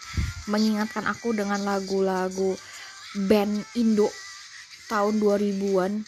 [0.49, 2.53] mengingatkan aku dengan lagu-lagu
[3.29, 4.09] band Indo
[4.85, 6.05] tahun 2000-an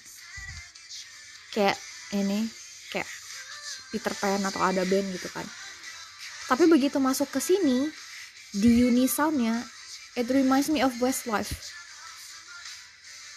[1.54, 1.78] kayak
[2.13, 2.46] ini
[3.93, 5.45] Peter Pan atau ada band gitu kan.
[6.47, 7.91] Tapi begitu masuk ke sini
[8.56, 9.63] di unisoundnya
[10.15, 11.76] it reminds me of Westlife.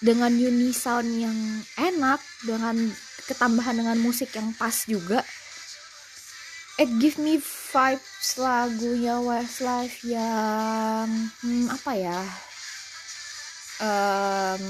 [0.01, 1.37] Dengan unisound yang
[1.77, 2.77] enak dengan
[3.29, 5.23] ketambahan dengan musik yang pas juga
[6.81, 12.21] it give me vibes lagunya Westlife yang hmm, apa ya
[13.85, 14.65] um,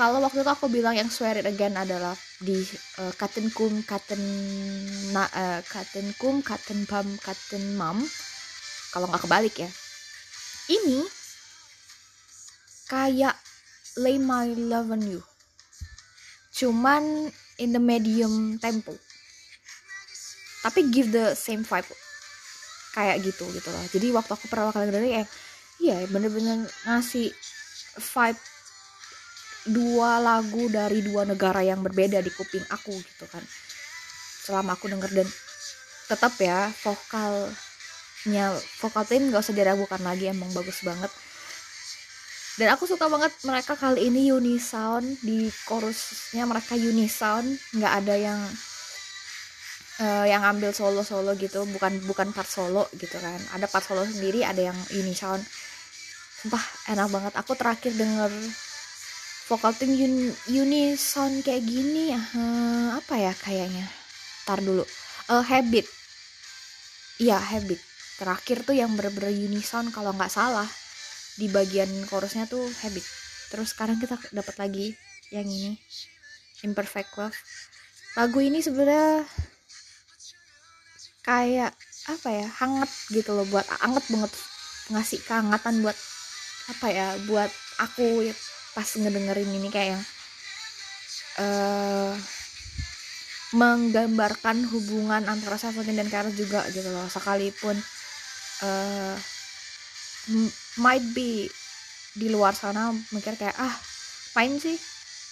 [0.00, 2.64] kalau waktu itu aku bilang yang swear it again adalah di
[3.04, 4.16] uh, katen kum katen
[5.12, 8.00] na uh, katen kum katen pam katen mam
[8.96, 9.68] kalau nggak kebalik ya.
[10.72, 11.04] Ini
[12.88, 13.36] kayak
[14.00, 15.20] lay my love on you.
[16.56, 17.28] Cuman
[17.60, 18.96] in the medium tempo.
[20.64, 21.92] Tapi give the same vibe.
[22.96, 25.24] Kayak gitu gitu loh jadi waktu aku pertama kali denger ya
[25.78, 27.30] iya bener-bener ngasih
[28.02, 28.49] vibe
[29.68, 33.44] dua lagu dari dua negara yang berbeda di kuping aku gitu kan.
[34.46, 35.28] Selama aku denger dan
[36.10, 38.46] tetap ya vokalnya
[38.82, 41.12] vokal tim gak usah diragukan lagi emang bagus banget.
[42.58, 48.40] Dan aku suka banget mereka kali ini unisound di chorusnya mereka unisound nggak ada yang
[50.02, 53.40] uh, yang ambil solo solo gitu bukan bukan part solo gitu kan.
[53.56, 55.40] Ada part solo sendiri ada yang unisound.
[56.44, 56.60] Sumpah
[56.92, 57.32] enak banget.
[57.40, 58.28] Aku terakhir denger
[59.50, 63.82] vokal tim un unison kayak gini hmm, apa ya kayaknya?
[64.46, 64.86] Tar dulu.
[65.26, 65.90] Uh, habit.
[67.18, 67.82] Iya habit.
[68.22, 70.70] Terakhir tuh yang bener-bener unison kalau nggak salah.
[71.34, 73.02] Di bagian chorusnya tuh habit.
[73.50, 74.94] Terus sekarang kita dapat lagi
[75.34, 75.74] yang ini.
[76.62, 77.34] Imperfect love.
[78.14, 79.26] Lagu ini sebenarnya
[81.26, 81.74] kayak
[82.06, 84.32] apa ya hangat gitu loh buat hangat banget.
[84.94, 85.98] Ngasih kehangatan buat
[86.70, 87.50] apa ya buat
[87.82, 88.30] aku
[88.74, 90.02] pas ngedengerin ini kayak yang
[91.42, 92.14] uh,
[93.50, 97.74] menggambarkan hubungan antara Seventeen dan Kara juga gitu loh sekalipun
[98.62, 99.16] uh,
[100.78, 101.50] might be
[102.14, 103.74] di luar sana mikir kayak ah
[104.38, 104.78] main sih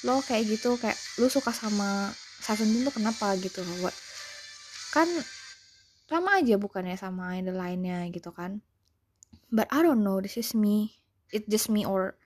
[0.07, 2.11] lo kayak gitu kayak lo suka sama
[2.43, 3.35] Seventeen tuh kenapa?
[3.39, 3.95] gitu loh
[4.91, 5.07] kan
[6.09, 8.65] sama aja bukannya sama idol lainnya gitu kan.
[9.53, 10.97] But I don't know this is me
[11.29, 12.17] it just me or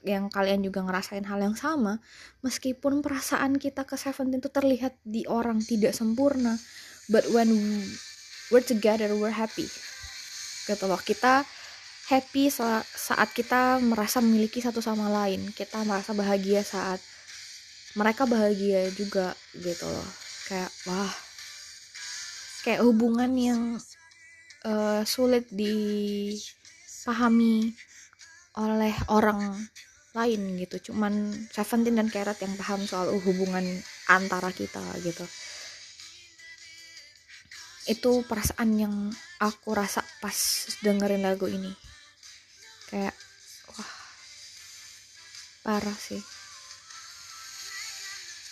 [0.00, 2.00] yang kalian juga ngerasain hal yang sama
[2.40, 6.56] meskipun perasaan kita ke Seventeen itu terlihat di orang tidak sempurna
[7.12, 7.52] but when
[8.48, 9.68] we're together we're happy.
[10.64, 11.44] Gitu loh kita
[12.08, 16.98] happy saat kita merasa memiliki satu sama lain kita merasa bahagia saat
[17.92, 20.08] mereka bahagia juga gitu loh.
[20.48, 21.12] Kayak wah
[22.62, 23.76] kayak hubungan yang
[24.64, 26.54] uh, sulit dipahami
[28.58, 29.56] oleh orang
[30.12, 30.92] lain gitu.
[30.92, 33.64] Cuman Seventeen dan Carrot yang paham soal hubungan
[34.08, 35.24] antara kita gitu.
[37.88, 38.94] Itu perasaan yang
[39.40, 40.36] aku rasa pas
[40.84, 41.72] dengerin lagu ini.
[42.92, 43.16] Kayak
[43.72, 43.92] wah
[45.64, 46.20] parah sih.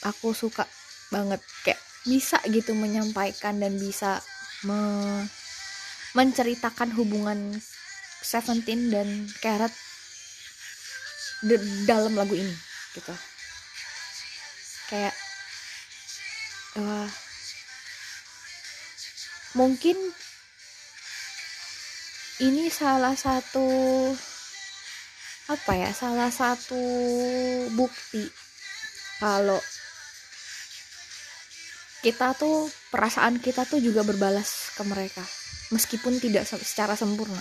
[0.09, 0.65] Aku suka
[1.13, 1.45] banget.
[1.63, 4.25] Kayak bisa gitu menyampaikan dan bisa
[4.65, 4.81] me
[6.17, 7.61] menceritakan hubungan
[8.21, 9.90] Seventeen dan di
[11.89, 12.55] dalam lagu ini
[12.97, 13.15] gitu.
[14.91, 15.15] Kayak
[16.77, 17.09] uh,
[19.55, 19.97] mungkin
[22.41, 23.69] ini salah satu
[25.51, 26.79] apa ya salah satu
[27.75, 28.23] bukti
[29.19, 29.59] kalau
[32.01, 35.21] kita tuh perasaan kita tuh juga berbalas ke mereka
[35.71, 37.41] meskipun tidak secara sempurna.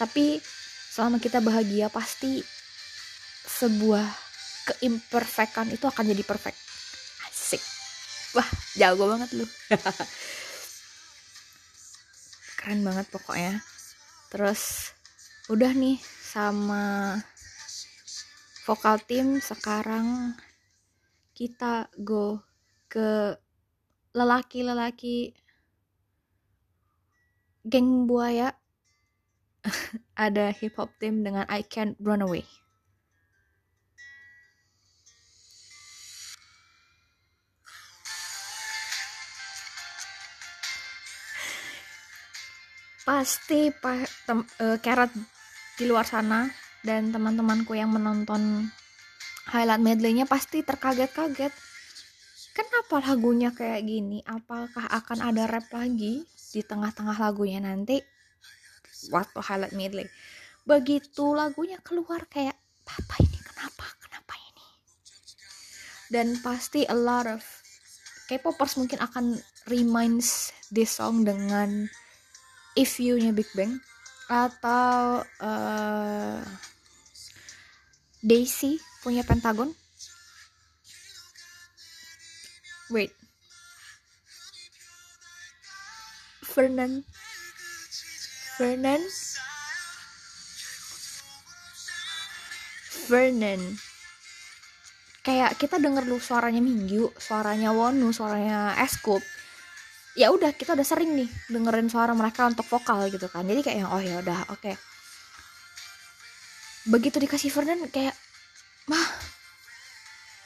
[0.00, 0.42] Tapi
[0.90, 2.42] selama kita bahagia pasti
[3.54, 4.24] sebuah
[4.64, 6.58] keimperfekan itu akan jadi perfect.
[7.28, 7.62] Asik.
[8.34, 9.46] Wah jago banget lu.
[12.58, 13.62] Keren banget pokoknya.
[14.32, 14.90] Terus
[15.52, 17.14] udah nih sama
[18.64, 20.32] vokal tim sekarang
[21.36, 22.40] kita go
[22.90, 23.38] ke
[24.16, 25.36] lelaki-lelaki
[27.62, 28.56] geng buaya.
[30.26, 32.63] Ada hip hop tim dengan I Can't Run Away
[43.04, 45.12] pasti pa, tem, uh, Carrot
[45.76, 46.48] di luar sana
[46.80, 48.68] dan teman-temanku yang menonton
[49.48, 51.52] highlight medleynya pasti terkaget-kaget.
[52.54, 54.24] Kenapa lagunya kayak gini?
[54.24, 58.00] Apakah akan ada rap lagi di tengah-tengah lagunya nanti?
[59.12, 60.08] Waktu highlight medley.
[60.64, 62.56] Begitu lagunya keluar kayak
[62.88, 63.84] apa ini kenapa?
[64.00, 64.66] Kenapa ini?
[66.08, 67.42] Dan pasti a lot of
[68.24, 69.36] K-popers mungkin akan
[69.68, 71.90] reminds this song dengan
[72.74, 73.78] If You-nya Big Bang
[74.26, 76.42] atau uh,
[78.24, 79.70] Daisy punya Pentagon.
[82.90, 83.14] Wait.
[86.54, 87.02] Vernon.
[88.58, 89.02] Vernon.
[93.06, 93.62] Vernon.
[95.24, 99.24] Kayak kita denger lu suaranya Minggu, suaranya Wonu, suaranya Eskup
[100.14, 103.46] ya udah kita udah sering nih dengerin suara mereka untuk vokal gitu kan.
[103.46, 104.62] Jadi kayak oh ya udah oke.
[104.62, 104.76] Okay.
[106.84, 108.12] begitu dikasih Vernon kayak
[108.92, 109.08] mah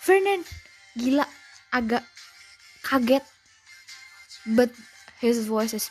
[0.07, 0.47] Vernon
[0.95, 1.27] gila
[1.75, 2.07] agak
[2.87, 3.27] kaget
[4.55, 4.71] but
[5.19, 5.91] his voice is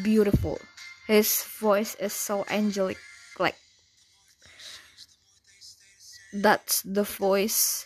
[0.00, 0.56] beautiful.
[1.04, 2.96] His voice is so angelic
[3.36, 3.60] like
[6.32, 7.84] that's the voice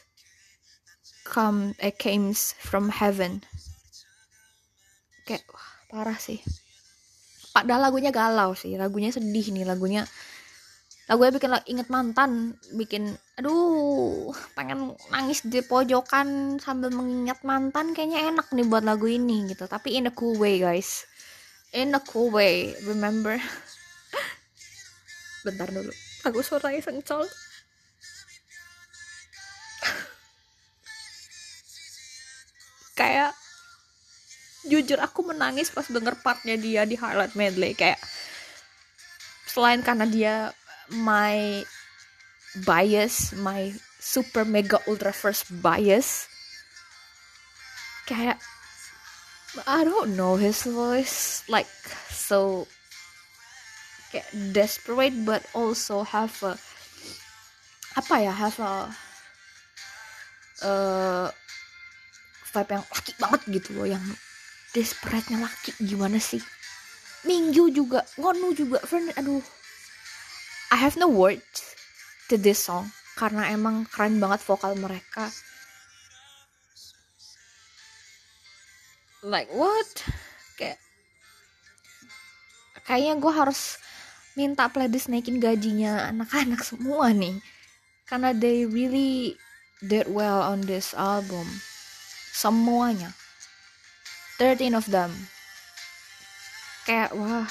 [1.26, 3.43] come it comes from heaven
[5.29, 6.41] kayak wah, parah sih.
[7.53, 10.09] Padahal lagunya galau sih lagunya sedih nih lagunya
[11.09, 18.53] lagunya bikin inget mantan bikin aduh pengen nangis di pojokan sambil mengingat mantan kayaknya enak
[18.53, 19.64] nih buat lagu ini gitu.
[19.64, 21.05] Tapi in a cool way guys.
[21.72, 23.41] In a cool way remember?
[25.49, 25.93] Bentar dulu.
[26.29, 27.24] Aku suaranya sencol.
[33.01, 33.33] Kayak
[34.66, 37.76] jujur aku menangis pas denger partnya dia di highlight medley.
[37.76, 38.02] Kayak
[39.46, 40.34] selain karena dia
[40.90, 41.62] my
[42.64, 46.26] bias my super mega ultra first bias
[48.09, 48.40] kayak
[49.66, 51.68] I don't know his voice like
[52.09, 52.64] so
[54.14, 56.56] kayak desperate but also have a
[57.98, 58.74] apa ya have a
[60.64, 61.26] uh,
[62.54, 64.04] vibe yang laki banget gitu loh yang
[64.77, 66.43] desperate-nya laki gimana sih?
[67.25, 69.43] Minggu juga Ngonu juga friend aduh.
[70.69, 71.75] I have no words
[72.29, 75.33] to this song karena emang keren banget vokal mereka.
[79.25, 80.07] Like what?
[80.55, 80.79] Kayak
[82.87, 83.81] kayaknya gue harus
[84.39, 87.41] minta playlist naikin gajinya anak-anak semua nih.
[88.07, 89.35] Karena they really
[89.83, 91.49] did well on this album.
[92.31, 93.11] Semuanya
[94.39, 95.11] 13 of them.
[96.86, 97.47] Kayak wah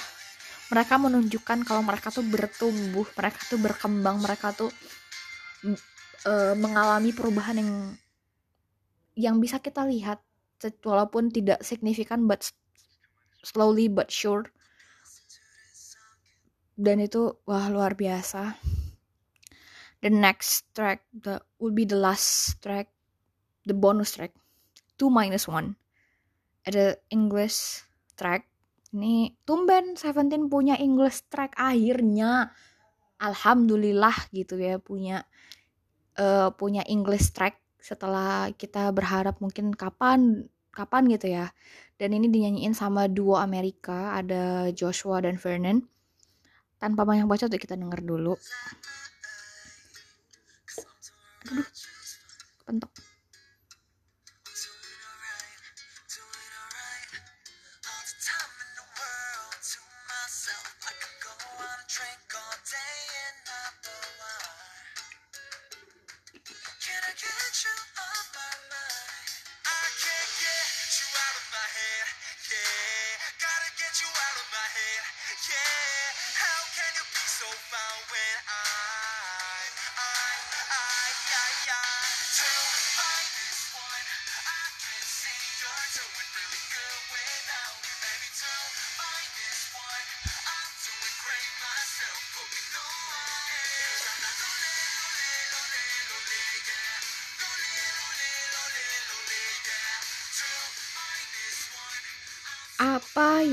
[0.72, 4.72] mereka menunjukkan kalau mereka tuh bertumbuh mereka tuh berkembang mereka tuh
[6.24, 7.72] uh, mengalami perubahan yang
[9.20, 10.24] yang bisa kita lihat
[10.84, 12.48] walaupun tidak signifikan but
[13.44, 14.48] slowly but sure.
[16.80, 18.56] Dan itu wah luar biasa.
[20.00, 22.88] The next track the will be the last track
[23.68, 24.32] the bonus track
[24.96, 25.76] two minus one
[26.68, 27.88] ada English
[28.20, 28.44] track.
[28.92, 32.52] Ini tumben Seventeen punya English track akhirnya.
[33.18, 35.26] Alhamdulillah gitu ya punya
[36.22, 40.46] uh, punya English track setelah kita berharap mungkin kapan
[40.76, 41.50] kapan gitu ya.
[41.98, 45.82] Dan ini dinyanyiin sama duo Amerika ada Joshua dan Vernon.
[46.78, 48.38] Tanpa banyak baca tuh kita denger dulu.
[51.48, 51.66] Aduh
[52.68, 52.92] pentok
[58.28, 59.80] time in the world to
[60.12, 60.68] myself.
[60.84, 61.32] I could go
[61.64, 63.07] on a drink all day.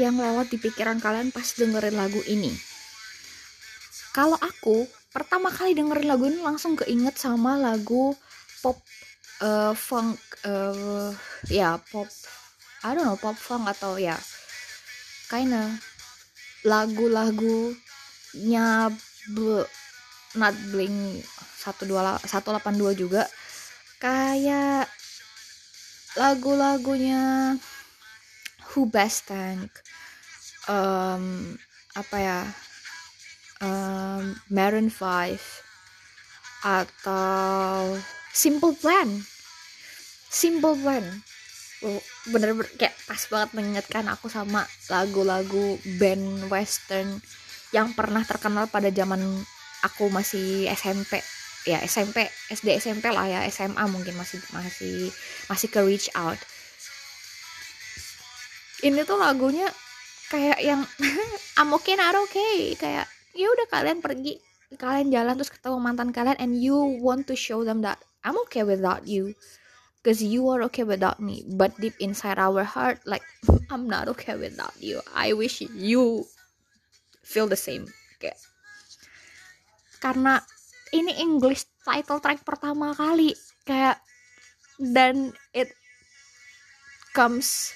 [0.05, 2.53] Yang lewat di pikiran kalian pas dengerin lagu ini?
[4.13, 8.13] Kalau aku pertama kali dengerin lagu ini langsung keinget sama lagu
[8.61, 8.77] pop
[9.41, 11.11] uh, funk uh,
[11.49, 12.07] ya pop
[12.85, 14.19] I don't know pop funk atau ya
[15.33, 15.81] kinda
[16.65, 18.91] lagu-lagunya
[20.35, 21.23] not bling
[21.65, 23.31] 182 juga
[24.03, 24.91] kayak
[26.19, 27.55] lagu-lagunya
[28.75, 29.71] Who Best Tank
[30.69, 31.55] um,
[31.95, 32.41] apa ya?
[33.65, 35.39] Um, Maroon 5
[36.65, 37.97] atau
[38.33, 39.09] Simple Plan.
[40.33, 41.05] Simple Plan.
[42.33, 47.21] Bener-bener kayak pas banget mengingatkan aku sama lagu-lagu band western
[47.77, 49.21] yang pernah terkenal pada zaman
[49.85, 51.21] aku masih SMP
[51.65, 55.13] ya SMP SD SMP lah ya SMA mungkin masih masih
[55.49, 56.37] masih ke reach out.
[58.85, 59.69] Ini tuh lagunya
[60.35, 60.83] kayak yang
[61.59, 62.75] I'm okay not okay.
[62.75, 63.07] Kayak
[63.39, 64.43] ya udah kalian pergi
[64.75, 68.67] kalian jalan terus ketemu mantan kalian and you want to show them that I'm okay
[68.67, 69.39] without you.
[70.03, 71.47] Because you are okay without me.
[71.47, 73.23] But deep inside our heart like
[73.71, 74.99] I'm not okay without you.
[75.15, 76.27] I wish you
[77.23, 77.87] feel the same.
[78.19, 78.43] Kayak
[80.03, 80.43] karena
[80.91, 83.33] ini English title track pertama kali
[83.65, 84.03] kayak
[84.77, 85.73] dan it
[87.17, 87.73] comes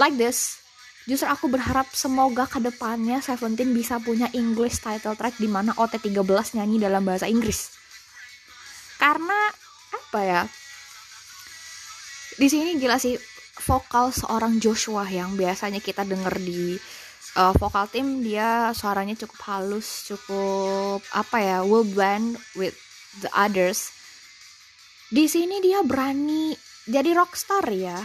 [0.00, 0.65] like this
[1.06, 6.58] justru aku berharap semoga ke depannya Seventeen bisa punya English title track di mana OT13
[6.58, 7.70] nyanyi dalam bahasa Inggris.
[8.98, 9.38] Karena
[9.94, 10.42] apa ya?
[12.36, 13.16] Di sini gila sih
[13.64, 16.76] vokal seorang Joshua yang biasanya kita denger di
[17.38, 22.76] uh, vokal tim dia suaranya cukup halus cukup apa ya will blend with
[23.22, 23.94] the others.
[25.06, 26.52] Di sini dia berani
[26.90, 27.96] jadi rockstar ya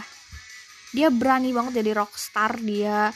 [0.92, 3.10] dia berani banget jadi rockstar dia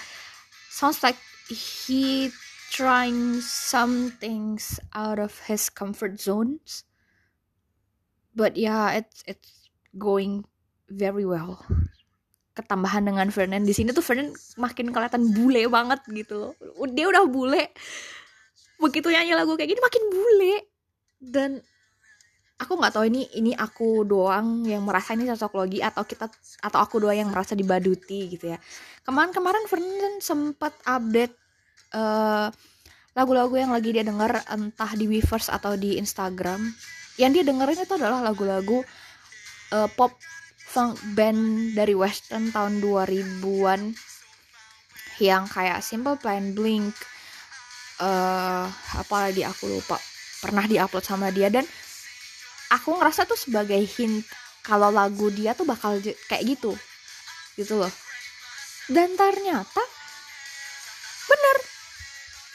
[0.72, 1.16] sounds like
[1.48, 2.32] he
[2.72, 6.84] trying some things out of his comfort zones.
[8.36, 10.44] But yeah it's it's going
[10.92, 11.64] very well.
[12.56, 16.52] Ketambahan dengan Fernand di sini tuh Fernand makin kelihatan bule banget gitu loh.
[16.92, 17.72] Dia udah bule.
[18.76, 20.54] Begitu nyanyi lagu kayak gini makin bule.
[21.16, 21.50] Dan
[22.56, 26.24] aku nggak tahu ini ini aku doang yang merasa ini cocok logi atau kita
[26.64, 28.58] atau aku doang yang merasa dibaduti gitu ya.
[29.04, 31.36] Kemarin-kemarin Fernand sempat update
[31.92, 32.48] uh,
[33.12, 36.64] lagu-lagu yang lagi dia denger entah di Weverse atau di Instagram.
[37.20, 38.84] Yang dia dengerin itu adalah lagu-lagu
[39.72, 40.16] uh, pop
[40.66, 43.96] funk band dari western tahun 2000-an
[45.24, 46.92] yang kayak Simple Plan Blink
[48.04, 48.68] uh,
[49.00, 49.96] apalagi aku lupa
[50.44, 51.48] pernah diupload sama dia.
[51.48, 51.64] Dan
[52.70, 54.26] aku ngerasa tuh sebagai hint
[54.66, 56.74] kalau lagu dia tuh bakal kayak gitu.
[57.54, 57.90] Gitu loh.
[58.90, 59.82] Dan ternyata
[61.26, 61.56] bener.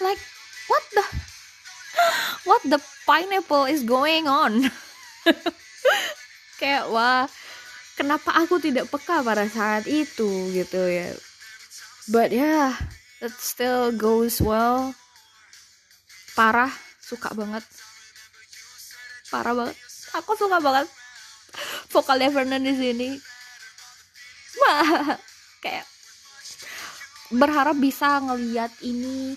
[0.01, 0.21] Like
[0.67, 1.05] what the
[2.49, 4.67] what the pineapple is going on?
[6.61, 7.25] Kayak wah
[7.97, 11.11] kenapa aku tidak peka pada saat itu gitu ya.
[12.09, 12.75] But yeah
[13.23, 14.95] it still goes well.
[16.33, 16.71] Parah
[17.03, 17.63] suka banget.
[19.29, 20.87] Parah banget aku suka banget
[21.91, 23.09] vokal Vernon di sini.
[24.59, 25.15] Wah
[25.61, 25.85] kayak
[27.31, 29.35] berharap bisa ngeliat ini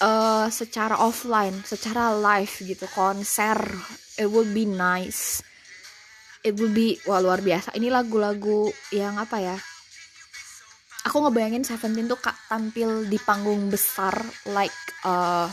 [0.00, 3.60] uh, secara offline, secara live gitu, konser,
[4.16, 5.44] it would be nice.
[6.44, 7.72] It will be wah luar biasa.
[7.76, 9.56] Ini lagu-lagu yang apa ya?
[11.04, 14.16] Aku ngebayangin Seventeen tuh kak tampil di panggung besar
[14.48, 15.48] like uh,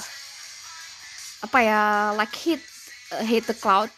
[1.43, 1.81] apa ya
[2.15, 2.63] like hit
[3.11, 3.91] uh, hit the cloud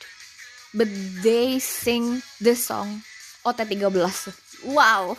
[0.74, 0.90] but
[1.22, 3.02] they sing this song
[3.46, 4.34] OT13
[4.68, 5.18] wow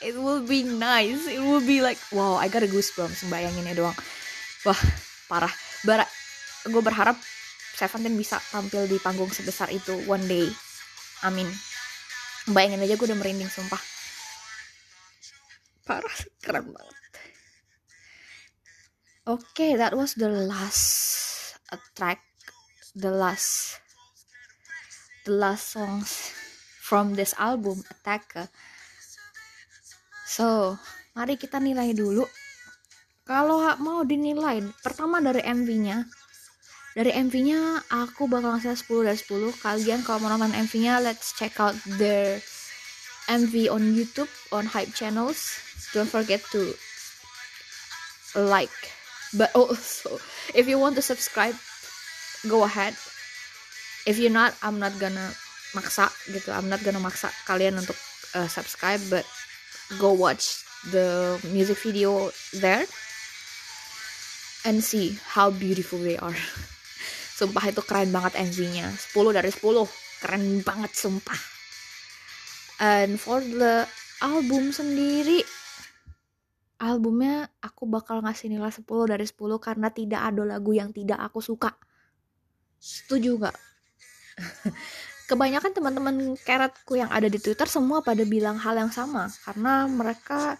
[0.00, 1.28] it will be nice.
[1.28, 3.96] It will be like wow I got a goosebumps bayanginnya doang.
[4.64, 4.80] Wah
[5.28, 5.52] parah.
[5.84, 6.04] Bara
[6.68, 7.16] gue berharap
[7.80, 10.44] Seventeen bisa tampil di panggung sebesar itu one day.
[11.24, 11.48] Amin.
[12.52, 13.80] Bayangin aja gue udah merinding sumpah.
[15.88, 16.96] Parah keren banget.
[19.28, 21.56] Oke okay, that was the last
[21.96, 22.29] track
[22.96, 23.78] the last
[25.26, 26.34] the last songs
[26.80, 28.50] from this album Attack.
[30.26, 30.78] So
[31.14, 32.26] mari kita nilai dulu.
[33.28, 36.02] Kalau mau dinilai pertama dari MV-nya
[36.90, 41.54] dari MV-nya aku bakal ngasih 10 dari 10 kalian kalau mau nonton MV-nya let's check
[41.62, 42.42] out their
[43.30, 45.54] MV on YouTube on Hype Channels.
[45.94, 46.74] Don't forget to
[48.34, 48.74] like.
[49.30, 50.18] But also
[50.50, 51.54] if you want to subscribe
[52.48, 52.96] go ahead
[54.08, 55.32] if you're not I'm not gonna
[55.76, 57.96] maksa gitu I'm not gonna maksa kalian untuk
[58.38, 59.26] uh, subscribe but
[59.98, 60.64] go watch
[60.94, 62.88] the music video there
[64.64, 66.36] and see how beautiful they are
[67.40, 68.92] Sumpah itu keren banget MV-nya.
[68.92, 69.64] 10 dari 10.
[70.20, 71.40] Keren banget sumpah.
[72.84, 73.88] And for the
[74.20, 75.40] album sendiri
[76.80, 81.40] albumnya aku bakal ngasih nilai 10 dari 10 karena tidak ada lagu yang tidak aku
[81.40, 81.72] suka
[82.80, 83.56] setuju gak?
[85.30, 90.58] kebanyakan teman-teman keretku yang ada di Twitter semua pada bilang hal yang sama karena mereka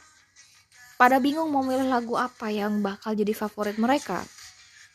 [0.94, 4.22] pada bingung mau milih lagu apa yang bakal jadi favorit mereka.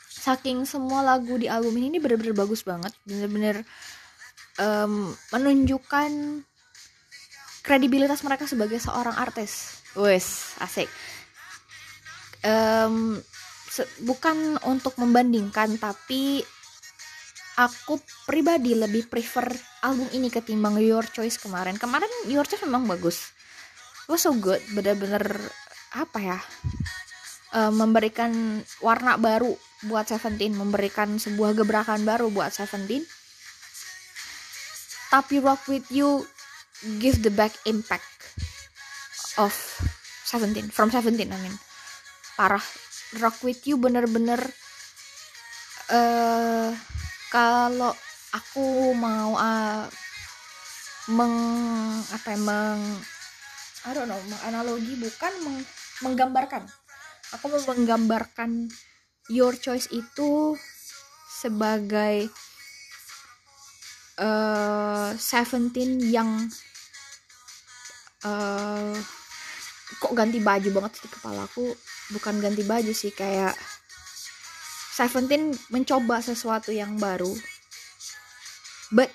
[0.07, 2.93] Saking semua lagu di album ini bener-bener bagus banget.
[3.03, 3.65] Bener-bener
[4.61, 6.39] um, menunjukkan
[7.65, 9.81] kredibilitas mereka sebagai seorang artis.
[9.97, 10.87] Wes asik.
[12.45, 13.17] Um,
[14.05, 16.45] bukan untuk membandingkan tapi
[17.55, 19.47] aku pribadi lebih prefer
[19.83, 21.79] album ini ketimbang Your Choice kemarin.
[21.79, 23.31] Kemarin Your Choice memang bagus.
[24.05, 25.23] Was so good bener-bener
[25.95, 26.39] apa ya
[27.55, 29.55] uh, memberikan warna baru
[29.87, 33.01] buat Seventeen memberikan sebuah gebrakan baru buat Seventeen.
[35.09, 36.27] Tapi Rock With You
[36.99, 38.05] give the back impact
[39.39, 39.55] of
[40.27, 41.55] Seventeen from Seventeen I mean.
[42.35, 42.63] Parah.
[43.21, 44.41] Rock With You bener-bener
[45.87, 46.75] uh,
[47.35, 47.91] kalau
[48.31, 49.83] aku mau uh,
[51.11, 51.35] meng
[52.15, 52.79] apa ya, meng
[53.83, 55.59] I don't know menganalogi bukan meng,
[55.99, 56.63] menggambarkan.
[57.35, 58.71] Aku mau menggambarkan
[59.27, 60.55] your choice itu
[61.27, 62.31] sebagai
[64.15, 65.11] uh,
[66.07, 66.47] yang
[68.23, 68.95] uh,
[69.99, 71.67] kok ganti baju banget di kepala aku.
[72.15, 73.59] Bukan ganti baju sih kayak
[74.95, 77.35] Seventeen mencoba sesuatu yang baru
[78.95, 79.11] but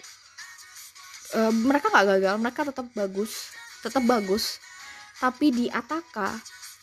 [1.33, 4.61] uh, mereka nggak gagal mereka tetap bagus tetap bagus.
[5.21, 6.37] Tapi di Ataka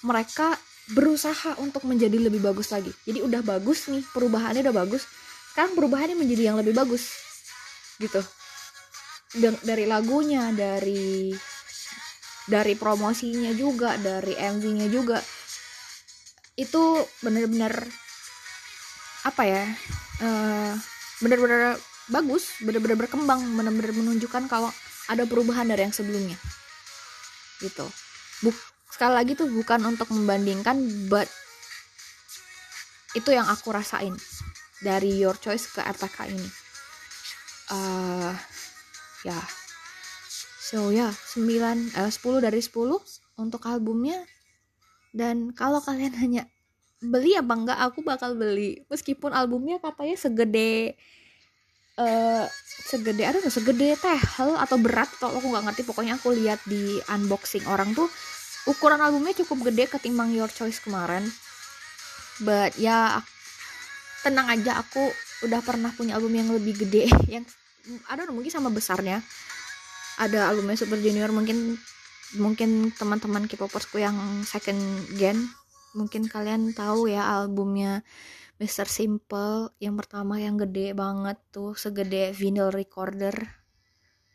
[0.06, 0.54] mereka
[0.94, 2.90] berusaha untuk menjadi lebih bagus lagi.
[3.06, 5.06] Jadi udah bagus nih perubahannya udah bagus.
[5.54, 7.18] Sekarang perubahannya menjadi yang lebih bagus
[7.98, 8.22] gitu.
[9.38, 11.34] Dan, dari lagunya dari
[12.48, 15.18] dari promosinya juga dari MV-nya juga.
[16.58, 17.74] Itu bener-bener
[19.28, 19.64] apa ya
[20.24, 20.72] uh,
[21.20, 21.76] bener-bener
[22.08, 24.72] bagus bener-bener berkembang bener-bener menunjukkan kalau
[25.08, 26.36] ada perubahan dari yang sebelumnya.
[27.64, 27.88] Gitu.
[28.44, 28.56] Buk
[28.88, 30.80] sekali lagi tuh bukan untuk membandingkan
[31.12, 31.28] but
[33.16, 34.14] itu yang aku rasain
[34.84, 36.48] dari your choice ke RTK ini.
[37.68, 38.32] Uh,
[39.28, 39.36] ya.
[39.36, 39.46] Yeah.
[40.68, 42.76] so ya yeah, 9 uh, 10 dari 10
[43.40, 44.24] untuk albumnya.
[45.16, 46.44] Dan kalau kalian hanya
[46.98, 48.82] beli apa enggak aku bakal beli.
[48.90, 50.98] Meskipun albumnya katanya segede
[52.02, 52.46] uh,
[52.88, 55.82] segede nggak segede tehel atau berat atau aku nggak ngerti.
[55.86, 58.10] Pokoknya aku lihat di unboxing orang tuh
[58.70, 61.26] ukuran albumnya cukup gede ketimbang Your Choice kemarin.
[62.42, 63.22] But ya
[64.26, 65.10] tenang aja aku
[65.46, 67.46] udah pernah punya album yang lebih gede yang
[68.10, 69.22] ada mungkin sama besarnya.
[70.18, 71.78] Ada albumnya Super Junior mungkin
[72.36, 74.82] mungkin teman-teman K-popersku yang second
[75.16, 75.48] gen
[75.98, 78.06] mungkin kalian tahu ya albumnya
[78.62, 78.86] Mr.
[78.86, 83.34] Simple yang pertama yang gede banget tuh segede vinyl recorder.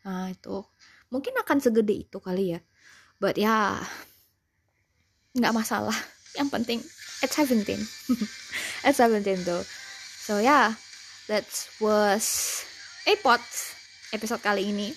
[0.03, 0.63] Nah itu
[1.07, 2.59] mungkin akan segede itu kali ya.
[3.23, 3.79] But ya
[5.39, 5.95] nggak masalah.
[6.35, 6.79] Yang penting
[7.23, 7.79] at 17
[8.87, 9.63] at 17 tuh.
[10.23, 10.75] So yeah,
[11.27, 11.47] that
[11.83, 12.59] was
[13.07, 13.43] iPod
[14.15, 14.95] episode kali ini.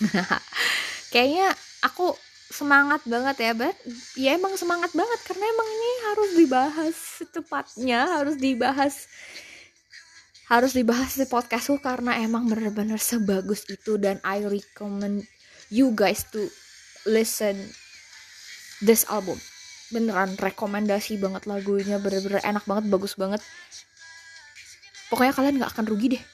[1.12, 1.52] Kayaknya
[1.84, 2.16] aku
[2.54, 3.76] semangat banget ya bet
[4.14, 8.94] ya emang semangat banget karena emang ini harus dibahas secepatnya harus dibahas
[10.46, 15.26] harus dibahas di podcastku karena emang bener-bener sebagus itu dan I recommend
[15.66, 16.46] you guys to
[17.10, 17.58] listen
[18.78, 19.36] this album
[19.90, 23.42] beneran rekomendasi banget lagunya bener-bener enak banget bagus banget
[25.10, 26.24] pokoknya kalian nggak akan rugi deh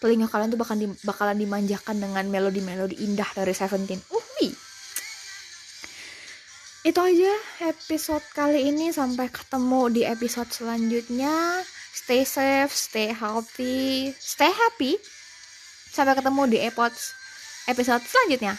[0.00, 0.60] telinga kalian tuh
[1.04, 4.00] bakalan dimanjakan dengan melodi-melodi indah dari Seventeen.
[4.08, 4.69] Uhui.
[6.80, 7.32] Itu aja
[7.68, 11.60] episode kali ini sampai ketemu di episode selanjutnya.
[11.92, 14.96] Stay safe, stay healthy, stay happy.
[15.92, 16.96] Sampai ketemu di episode
[17.68, 18.56] episode selanjutnya.